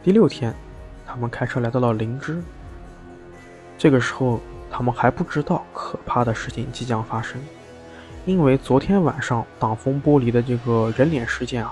[0.01, 0.53] 第六天，
[1.05, 2.41] 他们开车来到了灵芝。
[3.77, 4.39] 这个时候。
[4.75, 7.39] 他们还不知道可怕的事情即将发生，
[8.25, 11.71] 因为昨天晚上挡风玻璃的这个人脸事件啊，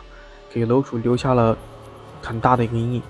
[0.52, 1.58] 给楼主留下了
[2.22, 3.02] 很大的一个阴影，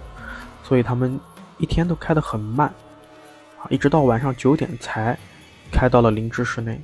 [0.63, 1.19] 所以他们
[1.57, 2.73] 一天都开得很慢，
[3.69, 5.17] 一直到晚上九点才
[5.71, 6.81] 开到了灵芝市内，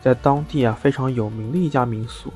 [0.00, 2.32] 在当地啊非常有名的一家民宿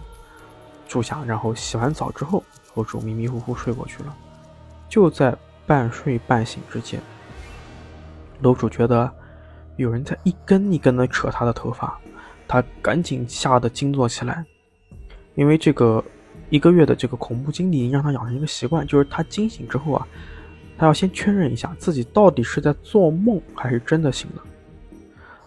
[0.88, 2.42] 住下，然后洗完澡之后，
[2.74, 4.16] 楼主迷迷糊糊睡过去了。
[4.88, 7.00] 就在半睡半醒之间，
[8.40, 9.10] 楼主觉得。
[9.76, 11.98] 有人在一根一根的扯他的头发，
[12.46, 14.44] 他赶紧吓得惊坐起来，
[15.34, 16.04] 因为这个
[16.50, 20.06] 一个月的这个恐怖经历让他养成一个习惯，就是他惊醒之后啊，
[20.78, 24.42] 他要先确认一下自己到底是在做梦还是真的醒了。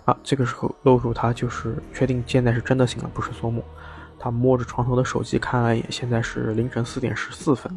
[0.06, 3.64] 啊，这个时候露出他就是确定现在是真的醒了，不是做梦。
[4.20, 7.72] 他摸着床头的手机看了一眼，现在是凌晨四点十四分。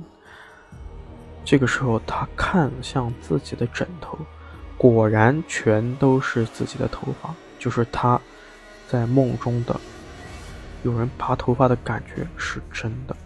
[1.45, 4.19] 这个时候他看向自己的枕头。
[4.77, 8.21] 果然，全都是自己的头发，就是他
[8.87, 9.79] 在梦中的
[10.85, 13.17] 有人拔头发的感觉是真的。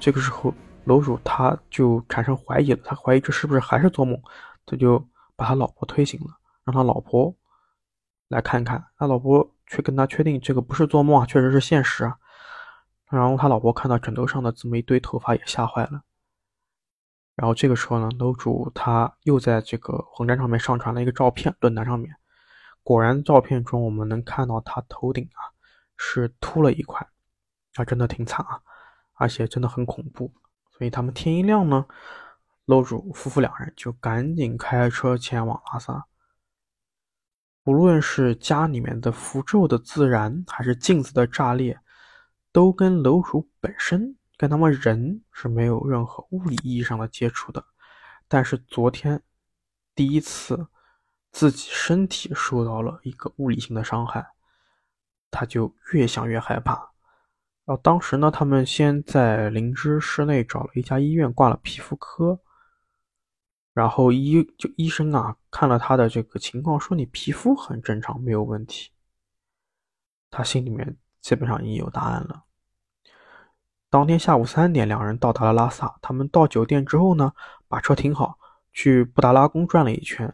[0.00, 0.52] 这个时候，
[0.86, 4.20] 楼主他就产生怀疑了，他怀疑这是不是还是做梦，
[4.64, 4.98] 他就
[5.34, 7.34] 把他老婆推醒了，让他老婆
[8.28, 8.84] 来看看。
[8.96, 12.16] 他老婆却跟他确定这个不是做梦啊，确实是现实啊。
[13.10, 16.02] 然后他老婆看到枕头上的这么一堆头发，也吓坏了。
[17.34, 22.16] 然后这个时候呢，楼主他又在这个网站上面上传了一个照片，论坛上面，
[22.82, 25.50] 果然照片中我们能看到他头顶啊
[25.96, 27.06] 是秃了一块，
[27.74, 28.60] 啊真的挺惨啊，
[29.14, 30.32] 而且真的很恐怖。
[30.76, 31.86] 所以他们天一亮呢，
[32.64, 36.06] 楼主夫妇两人就赶紧开车前往拉萨。
[37.64, 41.80] 无论是家里面的符咒的自燃，还是镜子的炸裂，
[42.52, 44.16] 都跟楼主本身。
[44.38, 47.64] 跟他们人是没有任何物理意义上的接触的，
[48.28, 49.22] 但是昨天
[49.94, 50.68] 第一次
[51.32, 54.26] 自己身体受到了一个物理性的伤害，
[55.30, 56.92] 他就越想越害怕。
[57.66, 62.38] 然后当时呢，他们先在灵芝市内找了一家医院挂了皮肤科，
[63.74, 68.92] 然后医就医生啊看了他的这个情况，说你皮肤很正常，没有问题。
[70.30, 72.44] 他心里面基本上已经有答案了。
[73.90, 75.98] 当天下午三点，两人到达了拉萨。
[76.00, 77.32] 他们到酒店之后呢，
[77.66, 78.38] 把车停好，
[78.72, 80.32] 去布达拉宫转了一圈。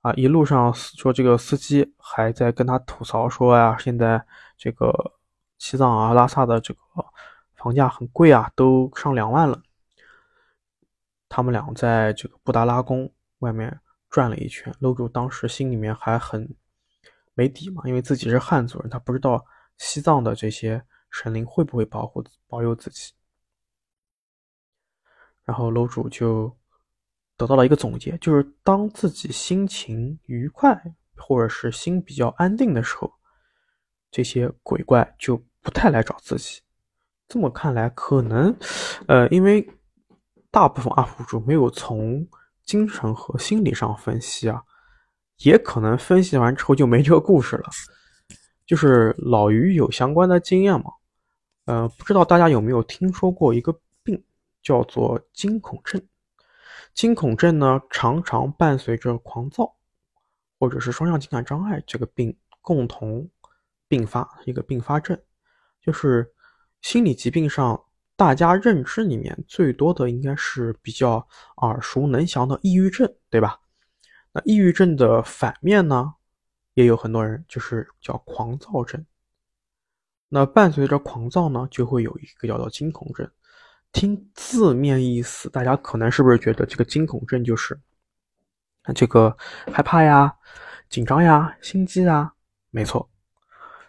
[0.00, 4.24] 啊，一路上说这个司机还在跟他吐槽说呀，现在
[4.56, 5.15] 这个
[5.58, 6.80] 西藏啊、拉萨的这个
[7.54, 9.62] 房价很贵啊，都上两万了。
[11.28, 16.48] 他们俩在这个布达拉宫外面转了一圈，楼主当时心里面还很
[17.34, 19.44] 没底嘛，因为自己是汉族人，他不知道
[19.78, 20.84] 西藏的这些。
[21.08, 23.14] 神灵会不会保护保佑自己？
[25.44, 26.54] 然后楼主就
[27.38, 30.78] 得到了一个总结，就是当自己心情愉快
[31.16, 33.10] 或者是心比较安定的时候，
[34.16, 36.62] 这些鬼怪就不太来找自己。
[37.28, 38.56] 这么看来，可能，
[39.08, 39.68] 呃，因为
[40.50, 42.26] 大部分 UP 主没有从
[42.64, 44.62] 精神和心理上分析啊，
[45.40, 47.64] 也可能分析完之后就没这个故事了。
[48.64, 50.86] 就是老于有相关的经验嘛？
[51.66, 54.24] 呃，不知道大家有没有听说过一个病，
[54.62, 56.00] 叫做惊恐症。
[56.94, 59.76] 惊恐症呢，常常伴随着狂躁，
[60.58, 63.28] 或者是双向情感障碍这个病共同
[63.88, 65.18] 并发一个并发症。
[65.80, 66.30] 就是
[66.82, 67.80] 心理疾病上，
[68.16, 71.26] 大家认知里面最多的应该是比较
[71.58, 73.60] 耳熟能详的抑郁症，对吧？
[74.32, 76.14] 那抑郁症的反面呢，
[76.74, 79.04] 也有很多人就是叫狂躁症。
[80.28, 83.30] 那伴随着狂躁呢，就会有一个叫做惊恐症。
[83.92, 87.80] 听字面意思，大家可能是不是觉得这个惊恐症就是
[88.94, 89.34] 这个
[89.72, 90.36] 害怕呀、
[90.90, 92.34] 紧张呀、心悸啊？
[92.70, 93.08] 没错，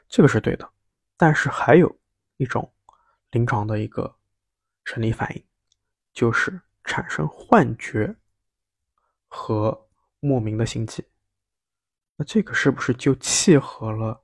[0.08, 0.70] 这个是对的。
[1.18, 2.00] 但是还有
[2.38, 2.72] 一种
[3.32, 4.16] 临床的一个
[4.84, 5.44] 生理反应，
[6.14, 8.16] 就是产生幻觉
[9.28, 9.88] 和
[10.20, 11.04] 莫名的心悸。
[12.16, 14.24] 那这个是不是就契合了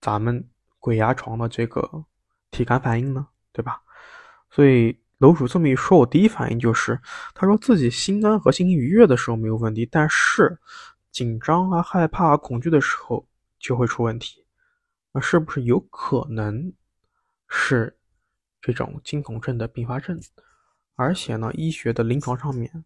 [0.00, 2.04] 咱们鬼压床的这个
[2.50, 3.26] 体感反应呢？
[3.52, 3.82] 对吧？
[4.50, 7.00] 所以楼主这么一说，我第一反应就是，
[7.34, 10.58] 他说自己心安和心情愉悦的时候没有问题，但是
[11.10, 13.26] 紧张啊、害怕、恐惧的时候
[13.58, 14.44] 就会出问题。
[15.12, 16.72] 那是不是有可能
[17.48, 17.96] 是
[18.60, 20.20] 这种惊恐症的并发症？
[20.94, 22.84] 而且呢，医学的临床上面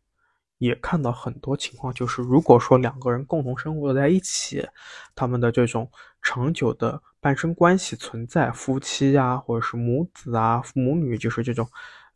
[0.59, 4.67] 也看到很多情况，就是如果说两个人共同生活在一起，
[5.15, 5.91] 他们的这种
[6.23, 7.03] 长久的。
[7.25, 11.67] 伴生关系存在，夫妻啊，或者是母子啊、母女，就是这种，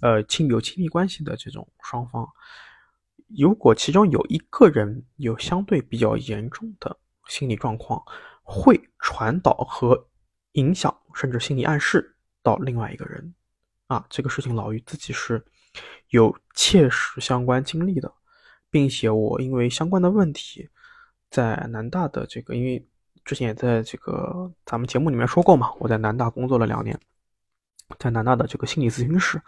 [0.01, 2.29] 呃，亲有亲密关系的这种双方，
[3.35, 6.95] 如果其中有一个人有相对比较严重的
[7.27, 8.05] 心理状况，
[8.51, 10.09] 会传导和
[10.53, 13.35] 影响，甚至心理暗示到另外一个人，
[13.89, 15.45] 啊，这个事情老于自己是
[16.09, 18.11] 有切实相关经历的，
[18.71, 20.71] 并且我因为相关的问题，
[21.29, 22.89] 在南大的这个，因为。
[23.25, 26.99] 之前也在这个咱们节目里面说过嘛，我在南大工作了两年，
[27.99, 29.43] 在南大的这个心理咨询室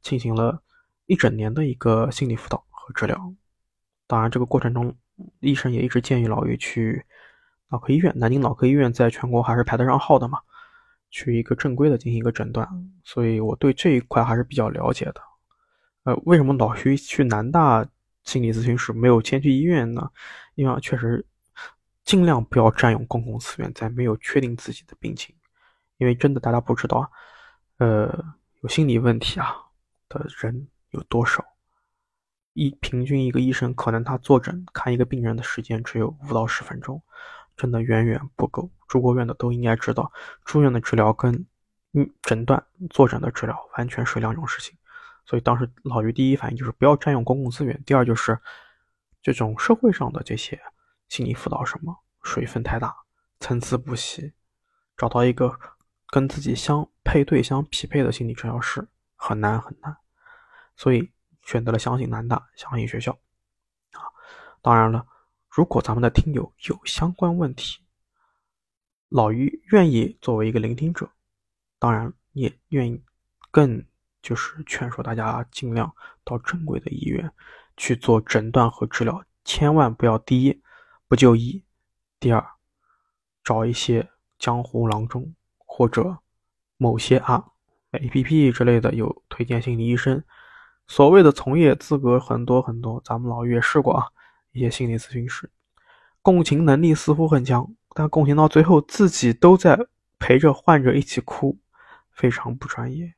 [0.00, 0.62] 进行了
[1.04, 3.34] 一整年的一个心理辅导和治疗。
[4.06, 4.96] 当然，这个过程中，
[5.40, 7.04] 医生也一直建议老于去
[7.72, 10.38] 脑科医院，南京脑科医院在全国还是排得上号的嘛，
[11.10, 12.68] 去一个正规的进行一个诊断。
[13.02, 15.20] 所以我对这一块还是比较了解的。
[16.04, 17.84] 呃，为什么老徐去南大
[18.22, 20.08] 心理咨询室没有先去医院呢？
[20.54, 21.26] 因为确实。
[22.04, 25.32] 尽量不要占用公共资源，在没有确定自己的病情，
[25.98, 27.08] 因为真的大家不知道，
[27.78, 28.12] 呃，
[28.60, 29.54] 有心理问题啊
[30.08, 31.44] 的人有多少？
[32.54, 37.00] 一平均一个医生可能他坐诊看一个病人的时间只有五到十分钟，
[37.56, 38.70] 真的远远不够。
[38.88, 40.12] 住过院的都应该知道，
[40.44, 41.46] 住院的治疗跟
[41.92, 44.76] 嗯诊断坐诊的治疗完全是两种事情。
[45.24, 48.38] 所以当时老于第一反应就是不要占用公共资源，第二就是
[49.22, 50.60] 这种社会上的这些。
[51.08, 52.96] 心理辅导什么水分太大，
[53.38, 54.32] 参差不齐，
[54.96, 55.58] 找到一个
[56.06, 59.94] 跟自己相配对、相匹配的心理治疗师很难很难，
[60.74, 61.12] 所以
[61.42, 63.12] 选择了相信南大、相信学校。
[63.92, 64.08] 啊，
[64.62, 65.06] 当然了，
[65.54, 67.82] 如果咱们的听友有相关问题，
[69.10, 71.10] 老于愿意作为一个聆听者，
[71.78, 73.02] 当然也愿意
[73.50, 73.84] 更
[74.22, 77.30] 就是劝说大家尽量到正规的医院
[77.76, 80.62] 去做诊断和治疗，千万不要第一。
[81.06, 81.62] 不就医，
[82.18, 82.42] 第二，
[83.44, 86.16] 找一些江湖郎中或者
[86.78, 87.44] 某些啊
[87.90, 90.24] A P P 之类的有推荐心理医生。
[90.86, 94.08] 所谓的从业资格很多很多，咱们老于也试过啊，
[94.52, 95.50] 一些心理咨询师，
[96.22, 99.86] 共情能力似乎很强，但共情到最后自己都在
[100.18, 101.58] 陪着患者一起哭，
[102.10, 103.14] 非常不专业。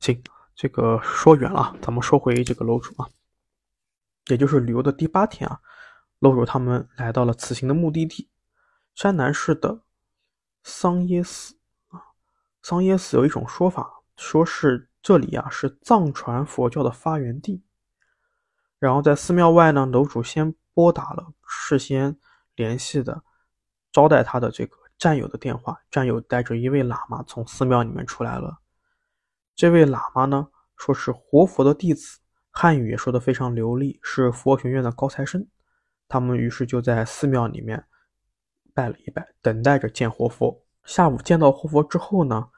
[0.00, 0.22] 行，
[0.54, 3.08] 这个说远了，咱们说回这个楼主啊，
[4.26, 5.60] 也就是旅游的第八天啊。
[6.18, 8.28] 楼主他们来到了此行的目的地
[8.94, 9.80] 山南市的
[10.62, 11.56] 桑耶寺
[11.88, 12.00] 啊。
[12.62, 17.63] 桑耶寺有一种说法，说是这里啊是藏传佛教的发源地。
[18.84, 22.14] 然后在寺庙外呢，楼主先拨打了事先
[22.54, 23.22] 联系的
[23.90, 28.58] 招待他的这个战友的电话，战友带着一位喇嘛从寺庙里面出来了。
[29.56, 32.18] 这位喇嘛呢，说是活佛的弟子，
[32.50, 35.48] 汉语也说得非常流利，是佛学院的高材生。
[36.06, 37.82] 他们于是就在寺庙里面
[38.74, 40.62] 拜了一拜，等待着见活佛。
[40.84, 42.50] 下午见到活佛之后呢，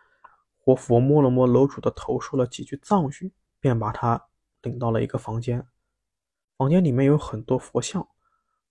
[0.59, 4.21] 活佛摸了摸楼主的头，说了几句藏语，便把他
[4.63, 5.65] 领到了一个房间。
[6.57, 8.07] 房间里面有很多佛像，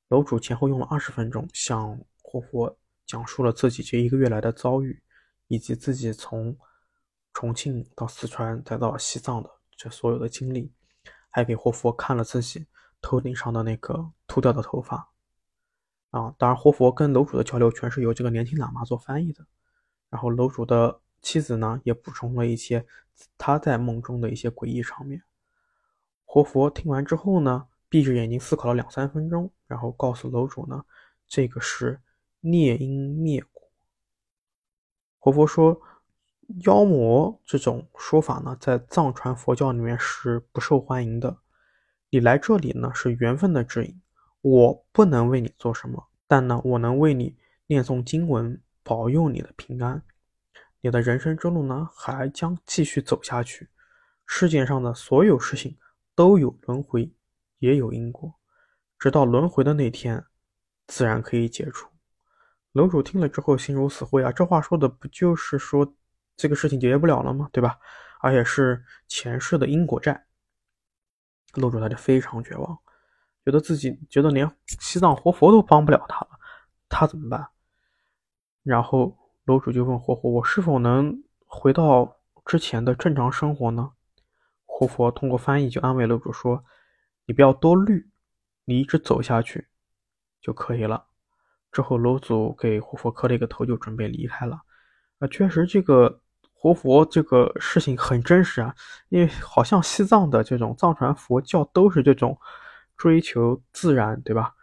[0.08, 5.02] 楼主前后用了二十分钟，向活佛讲述了自己这一个月来的遭遇，
[5.48, 6.58] 以及自己从
[7.34, 10.72] 重庆到四川再到西藏的这所有的经历，
[11.30, 12.66] 还给活佛看了自己。
[13.02, 15.12] 头顶上的那个秃掉的头发，
[16.10, 19.46] 啊，当然活佛跟楼主的交流全是由这个年轻喇嘛做翻译的。
[20.10, 22.84] 然后楼主的妻子呢，也补充了一些
[23.38, 25.22] 他在梦中的一些诡异场面。
[26.24, 30.84] 活佛听完之后呢，闭着眼睛思考了两三分钟，然后告诉楼主呢，
[31.30, 31.98] 这个是
[32.42, 33.64] 孽因灭果。
[35.18, 35.80] 活佛说，
[36.66, 41.38] 妖魔这种说法呢，在藏传佛教里面是不受欢迎的。
[42.10, 44.02] 你来这里呢，是缘分的指引。
[44.42, 47.38] 我不能为你做什么，但呢，我能为你
[47.68, 50.04] 念诵经文，保佑你的平安。
[50.82, 53.70] 你的人生之路呢，还将继续走下去。
[54.26, 55.78] 世界上的所有事情
[56.14, 57.10] 都有轮回，
[57.60, 58.34] 也有因果，
[59.00, 60.26] 直到轮回的那天，
[60.88, 61.90] 自然可以解除。
[62.74, 64.32] 楼主听了之后，心如死灰啊！
[64.32, 65.96] 这话说的不就是说
[66.36, 67.50] 这个事情解决不了了吗？
[67.54, 67.78] 对吧？
[68.20, 70.26] 而且是前世的因果债。
[71.54, 72.78] 楼主他就非常绝望，
[73.46, 76.32] 觉得自己觉得连西藏活佛都帮不了他了，
[76.90, 77.48] 他怎么办？
[78.64, 83.92] 然后楼主就问活佛：“我是否能回到之前的正常生活呢？”
[84.66, 86.66] 活佛通过翻译就安慰楼主说
[87.26, 88.10] ：“你不要多虑，
[88.66, 89.68] 你一直走下去
[90.42, 91.06] 就可以了。”
[91.72, 94.62] 之后，楼主给活佛磕了一个头，就准备离开了。
[95.20, 96.22] 啊，确实，这个
[96.54, 98.74] 活佛这个事情很真实啊，
[99.10, 102.38] 因为好像西藏的这种藏传佛教都是这种
[102.96, 104.54] 追求自然，对吧？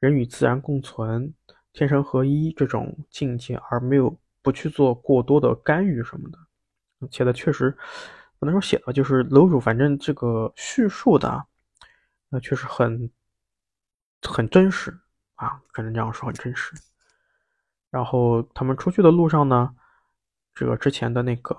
[0.00, 1.32] 人与自然共存、
[1.72, 6.38] 天人合一这种境界，而没有不去做过多的干预什么的。
[7.10, 7.76] 写的确实
[8.38, 11.46] 不能说写的，就是楼主，反正这个叙述的，
[12.40, 13.10] 确实很
[14.22, 14.98] 很真实。
[15.36, 16.72] 啊，可能这样说很真实。
[17.90, 19.74] 然后他们出去的路上呢，
[20.54, 21.54] 这个之前的那个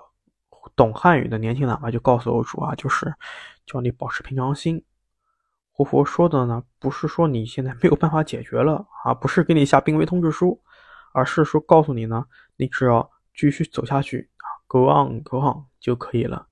[0.75, 3.13] 懂汉语的年轻喇嘛就告诉欧主啊，就是
[3.67, 4.83] 叫你保持平常心。
[5.71, 10.59] 活佛说的呢，不是说你现在没有办法解决了啊，不是给你下病危通知书，
[11.13, 12.25] 而是说告诉你呢，
[12.55, 16.46] 你只要继续走下去啊，go on go on 就可以了。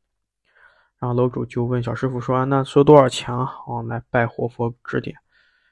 [1.00, 3.50] 然后楼主就问小师傅说，那收多少钱啊？
[3.68, 5.16] 哦，来拜活佛指点。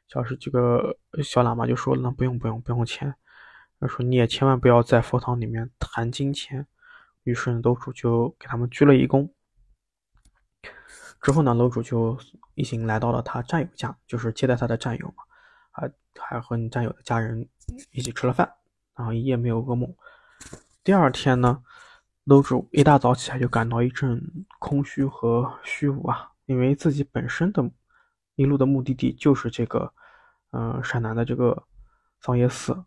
[0.07, 3.15] 小师这个小喇嘛就说：“那不用不用不用钱。”
[3.79, 6.67] 他说：“你也千万不要在佛堂里面谈金钱。”
[7.23, 9.29] 于是楼主就给他们鞠了一躬。
[11.21, 12.17] 之后呢，楼主就
[12.53, 15.23] 一行来到了他战友家，就是接待他的战友嘛，
[15.71, 17.47] 还还和你战友的家人
[17.91, 18.53] 一起吃了饭，
[18.95, 19.95] 然后一夜没有噩梦。
[20.83, 21.63] 第二天呢，
[22.25, 24.21] 楼主一大早起来就感到一阵
[24.59, 27.69] 空虚和虚无啊，因为自己本身的。
[28.35, 29.93] 一路的目的地就是这个，
[30.53, 31.67] 嗯，陕南的这个
[32.19, 32.83] 桑耶寺。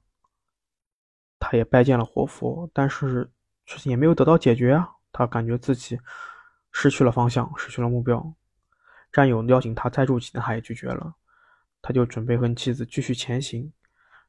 [1.39, 3.30] 他也拜见了活佛，但是
[3.64, 4.91] 事情也没有得到解决啊。
[5.12, 5.97] 他感觉自己
[6.72, 8.34] 失去了方向，失去了目标。
[9.12, 11.14] 战友邀请他再住几天，他也拒绝了。
[11.80, 13.72] 他就准备和妻子继续前行，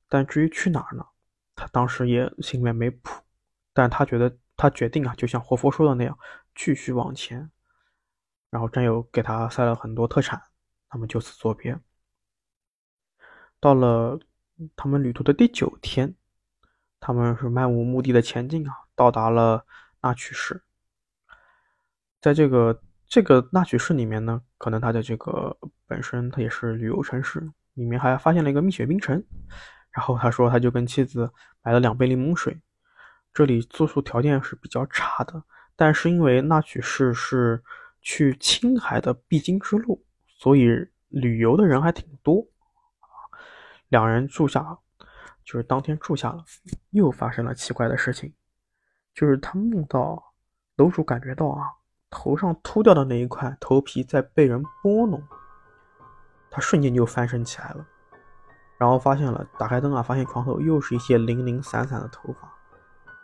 [0.08, 1.04] 但至于去哪儿呢？
[1.56, 3.24] 他当时也心里面没谱。
[3.74, 6.18] 但他觉得他决定啊，就像活佛说的那样，
[6.56, 7.50] 继续往前。
[8.50, 10.42] 然后战友给他塞了很多特产。
[10.90, 11.78] 他们就此作别。
[13.60, 14.18] 到了
[14.74, 16.16] 他们旅途的第九天，
[16.98, 19.66] 他们是漫无目的的前进啊，到达了
[20.02, 20.64] 纳曲市。
[22.22, 27.42] 在这个这个纳曲市里面呢，可能它的这个本身它也是旅游城市，
[27.74, 29.22] 里面还发现了一个蜜雪冰城。
[29.92, 31.30] 然后他说，他就跟妻子
[31.64, 32.58] 买了两杯柠檬水。
[33.38, 35.44] 这里住宿条件是比较差的，
[35.76, 37.64] 但是因为那曲市是
[38.02, 40.04] 去青海的必经之路。
[40.40, 42.44] 所以旅游的人还挺多。
[43.90, 44.80] 两人住下，
[45.46, 46.44] 就是当天住下了，
[46.90, 48.34] 又发生了奇怪的事情，
[49.14, 50.34] 就是他梦到
[50.78, 51.70] 楼主感觉到啊，
[52.10, 55.22] 头上秃掉的那一块头皮在被人拨弄，
[56.50, 57.86] 他瞬间就翻身起来了，
[58.80, 62.57] 然后发现了，打开灯啊，发现床头又是一些零零散散的头发。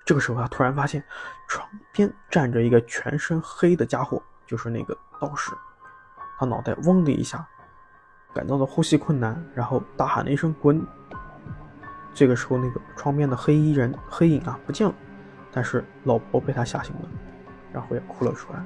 [0.05, 1.03] 这个时候他突然发现
[1.47, 5.51] 床边站着一个全身黑的家伙，就是那个道士。
[6.37, 7.45] 他脑袋嗡的一下，
[8.33, 10.85] 感到了呼吸困难，然后大喊了一声“滚”。
[12.13, 14.93] 这个时候，那个窗边的黑衣人黑影啊不见了，
[15.51, 17.09] 但是老婆被他吓醒了，
[17.71, 18.63] 然后也哭了出来。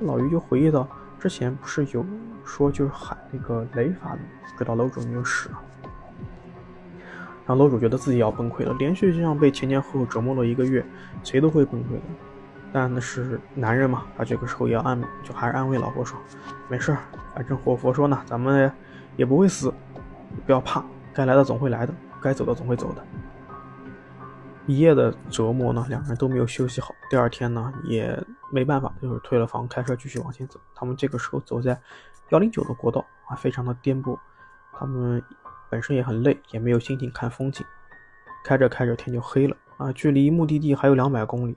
[0.00, 0.88] 老于就回忆到
[1.20, 2.04] 之前不是有
[2.44, 4.16] 说就是喊那个雷法，
[4.56, 5.62] 知道楼主有没有使啊？
[7.46, 10.84] 让楼主觉得自己要崩溃了，连续这样被前前后后折磨了一个月，
[11.22, 12.02] 谁都会崩溃的。
[12.72, 16.18] 但那是男人嘛，他这个时候也要安，就还是安慰老婆说
[16.68, 16.98] ：“没事儿，
[17.34, 18.72] 反正活佛说呢，咱们
[19.16, 19.72] 也不会死，
[20.44, 23.04] 不要怕，该来的总会来的，该走的总会走的。”
[24.66, 26.94] 一夜的折磨呢，两人都没有休息好。
[27.10, 28.18] 第二天呢，也
[28.50, 30.58] 没办法，就是退了房，开车继续往前走。
[30.74, 31.78] 他们这个时候走在
[32.30, 34.18] 幺零九的国道啊，非常的颠簸，
[34.72, 35.22] 他们
[35.70, 37.64] 本身也很累，也没有心情看风景。
[38.44, 41.56] 开着开着，天就黑了啊，距离目的地还有两百公里。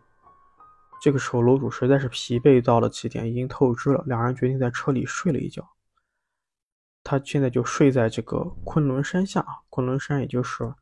[1.02, 4.04] 这个时候，楼主实在是疲惫到了极点，已经透支了。
[4.08, 5.70] 两人决定在车里睡了一觉。
[7.04, 10.74] 他现在就睡在这个昆仑山下，昆仑山也就是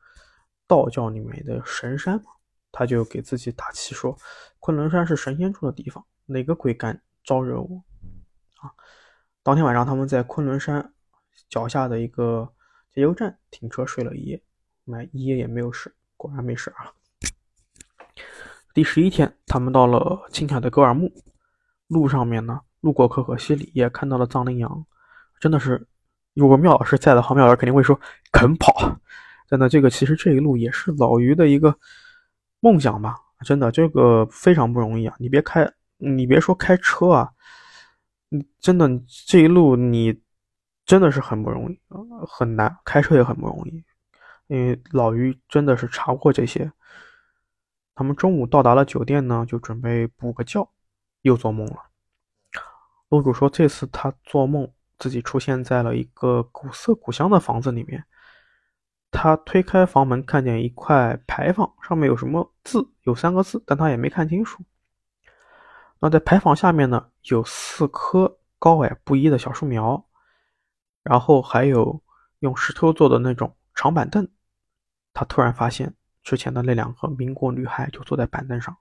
[0.67, 2.31] 道教里面的神山嘛。
[2.71, 4.17] 他就给自己打气说
[4.59, 7.83] ：“昆仑山是神仙住的地方，哪个鬼敢招惹我？”
[8.61, 8.71] 啊！
[9.43, 10.93] 当天晚上，他们在昆仑山
[11.49, 12.51] 脚下的一个
[12.95, 14.41] 加油站停车睡了一夜，
[14.85, 16.93] 买一夜也没有事，果然没事啊。
[18.73, 21.11] 第十一天，他们到了青海的格尔木，
[21.87, 24.85] 路上面呢，路过可可西里，也看到了藏羚羊，
[25.41, 25.85] 真的是，
[26.35, 27.99] 如果妙老师在的话，妙老师肯定会说
[28.31, 28.73] 肯跑。
[29.49, 31.77] 真的，这个其实这一路也是老于的一个
[32.61, 35.13] 梦想吧，真的，这个非常不容易啊！
[35.19, 37.29] 你别开，你别说开车啊，
[38.61, 38.89] 真的
[39.27, 40.17] 这一路你。
[40.85, 41.79] 真的是很不容易，
[42.27, 43.83] 很难，开车也很不容易。
[44.47, 46.71] 因为老于真的是查过这些。
[47.95, 50.69] 他们中午到达了酒店呢，就准备补个觉，
[51.21, 51.77] 又做梦了。
[53.09, 58.05] 楼主说，这次他做梦自己出现在了一个古色古香的房子里面。
[59.09, 62.87] 他推开房门，看见一块牌坊，上面有什么字？
[63.03, 64.61] 有三个字，但他也没看清楚。
[65.99, 70.05] 那在牌坊下面呢，有四棵高矮不一的小树苗。
[71.05, 72.01] 然后还有
[72.39, 74.27] 用石头做的那种长板凳，
[75.13, 75.93] 他突然发现
[76.23, 78.75] 之前的那两个民国女孩就坐在板凳上，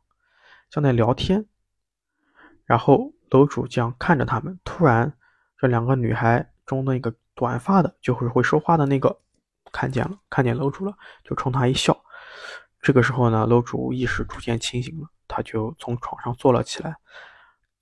[0.71, 1.45] 像在聊天。
[2.65, 5.13] 然后楼主这样看着他们，突然
[5.59, 9.21] 这两个女孩中那个短发的，就是会说话的那个，
[9.71, 11.95] 看见了，看见楼主了，就冲他一笑。
[12.81, 16.97] 这个时候呢，楼主意识逐渐清醒了，他就从床上坐了起来。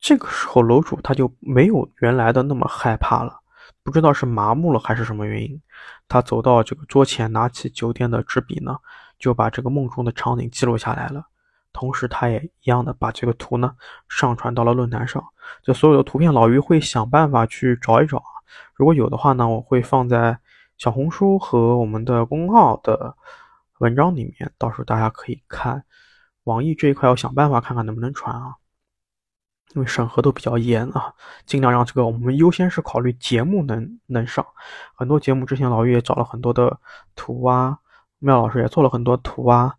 [0.01, 3.42] 这个时候，楼主他就没有原来的那么害怕了。
[3.85, 5.61] 不知道是麻木了还是什么原因，
[6.09, 8.77] 他走到这个桌前，拿起酒店的纸笔呢，
[9.19, 11.27] 就把这个梦中的场景记录下来了。
[11.73, 13.75] 同时，他也一样的把这个图呢
[14.09, 15.25] 上传到了论坛上。
[15.63, 18.31] 这所有的图片，老于会想办法去找一找啊。
[18.75, 20.39] 如果有的话呢，我会放在
[20.79, 23.17] 小红书和我们的公号的
[23.79, 25.83] 文章里面，到时候大家可以看。
[26.45, 28.55] 网易这一块要想办法看看能不能传啊。
[29.75, 31.13] 因为审核都比较严啊，
[31.47, 34.45] 尽量让这个我们优先是考虑节目能能上。
[34.95, 36.79] 很多节目之前老岳也找了很多的
[37.15, 37.79] 图啊，
[38.19, 39.75] 妙老师也做了很多图啊，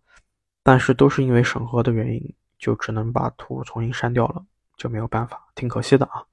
[0.63, 4.43] 但是都是因为审核的原因，就只能把图重新删掉了，
[4.77, 6.23] 就没有办法，挺可惜的啊。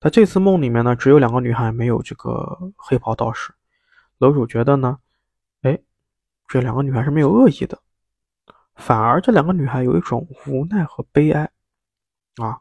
[0.00, 3.54] 在这次梦里面呢，只有两个女孩，没有这个黑袍道士。
[4.18, 4.98] 楼主觉得呢，
[5.62, 5.78] 哎，
[6.48, 7.78] 这两个女孩是没有恶意的，
[8.74, 11.48] 反而这两个女孩有一种无奈和悲哀。
[12.36, 12.58] 啊，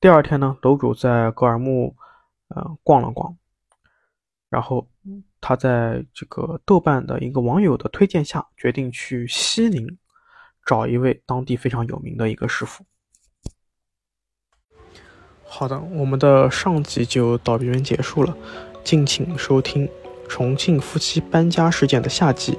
[0.00, 1.94] 第二天呢，楼主在格尔木，
[2.48, 3.36] 呃，逛了逛，
[4.48, 4.88] 然后
[5.40, 9.98] 他在这个豆瓣的一个网友的推荐下，决定去西宁
[10.64, 12.84] 找一位当地非常有名的一个师傅。
[15.44, 18.34] 好的，我们的上集就到这边结束了，
[18.82, 19.86] 敬请收听
[20.26, 22.58] 重庆夫妻搬家事件的下集。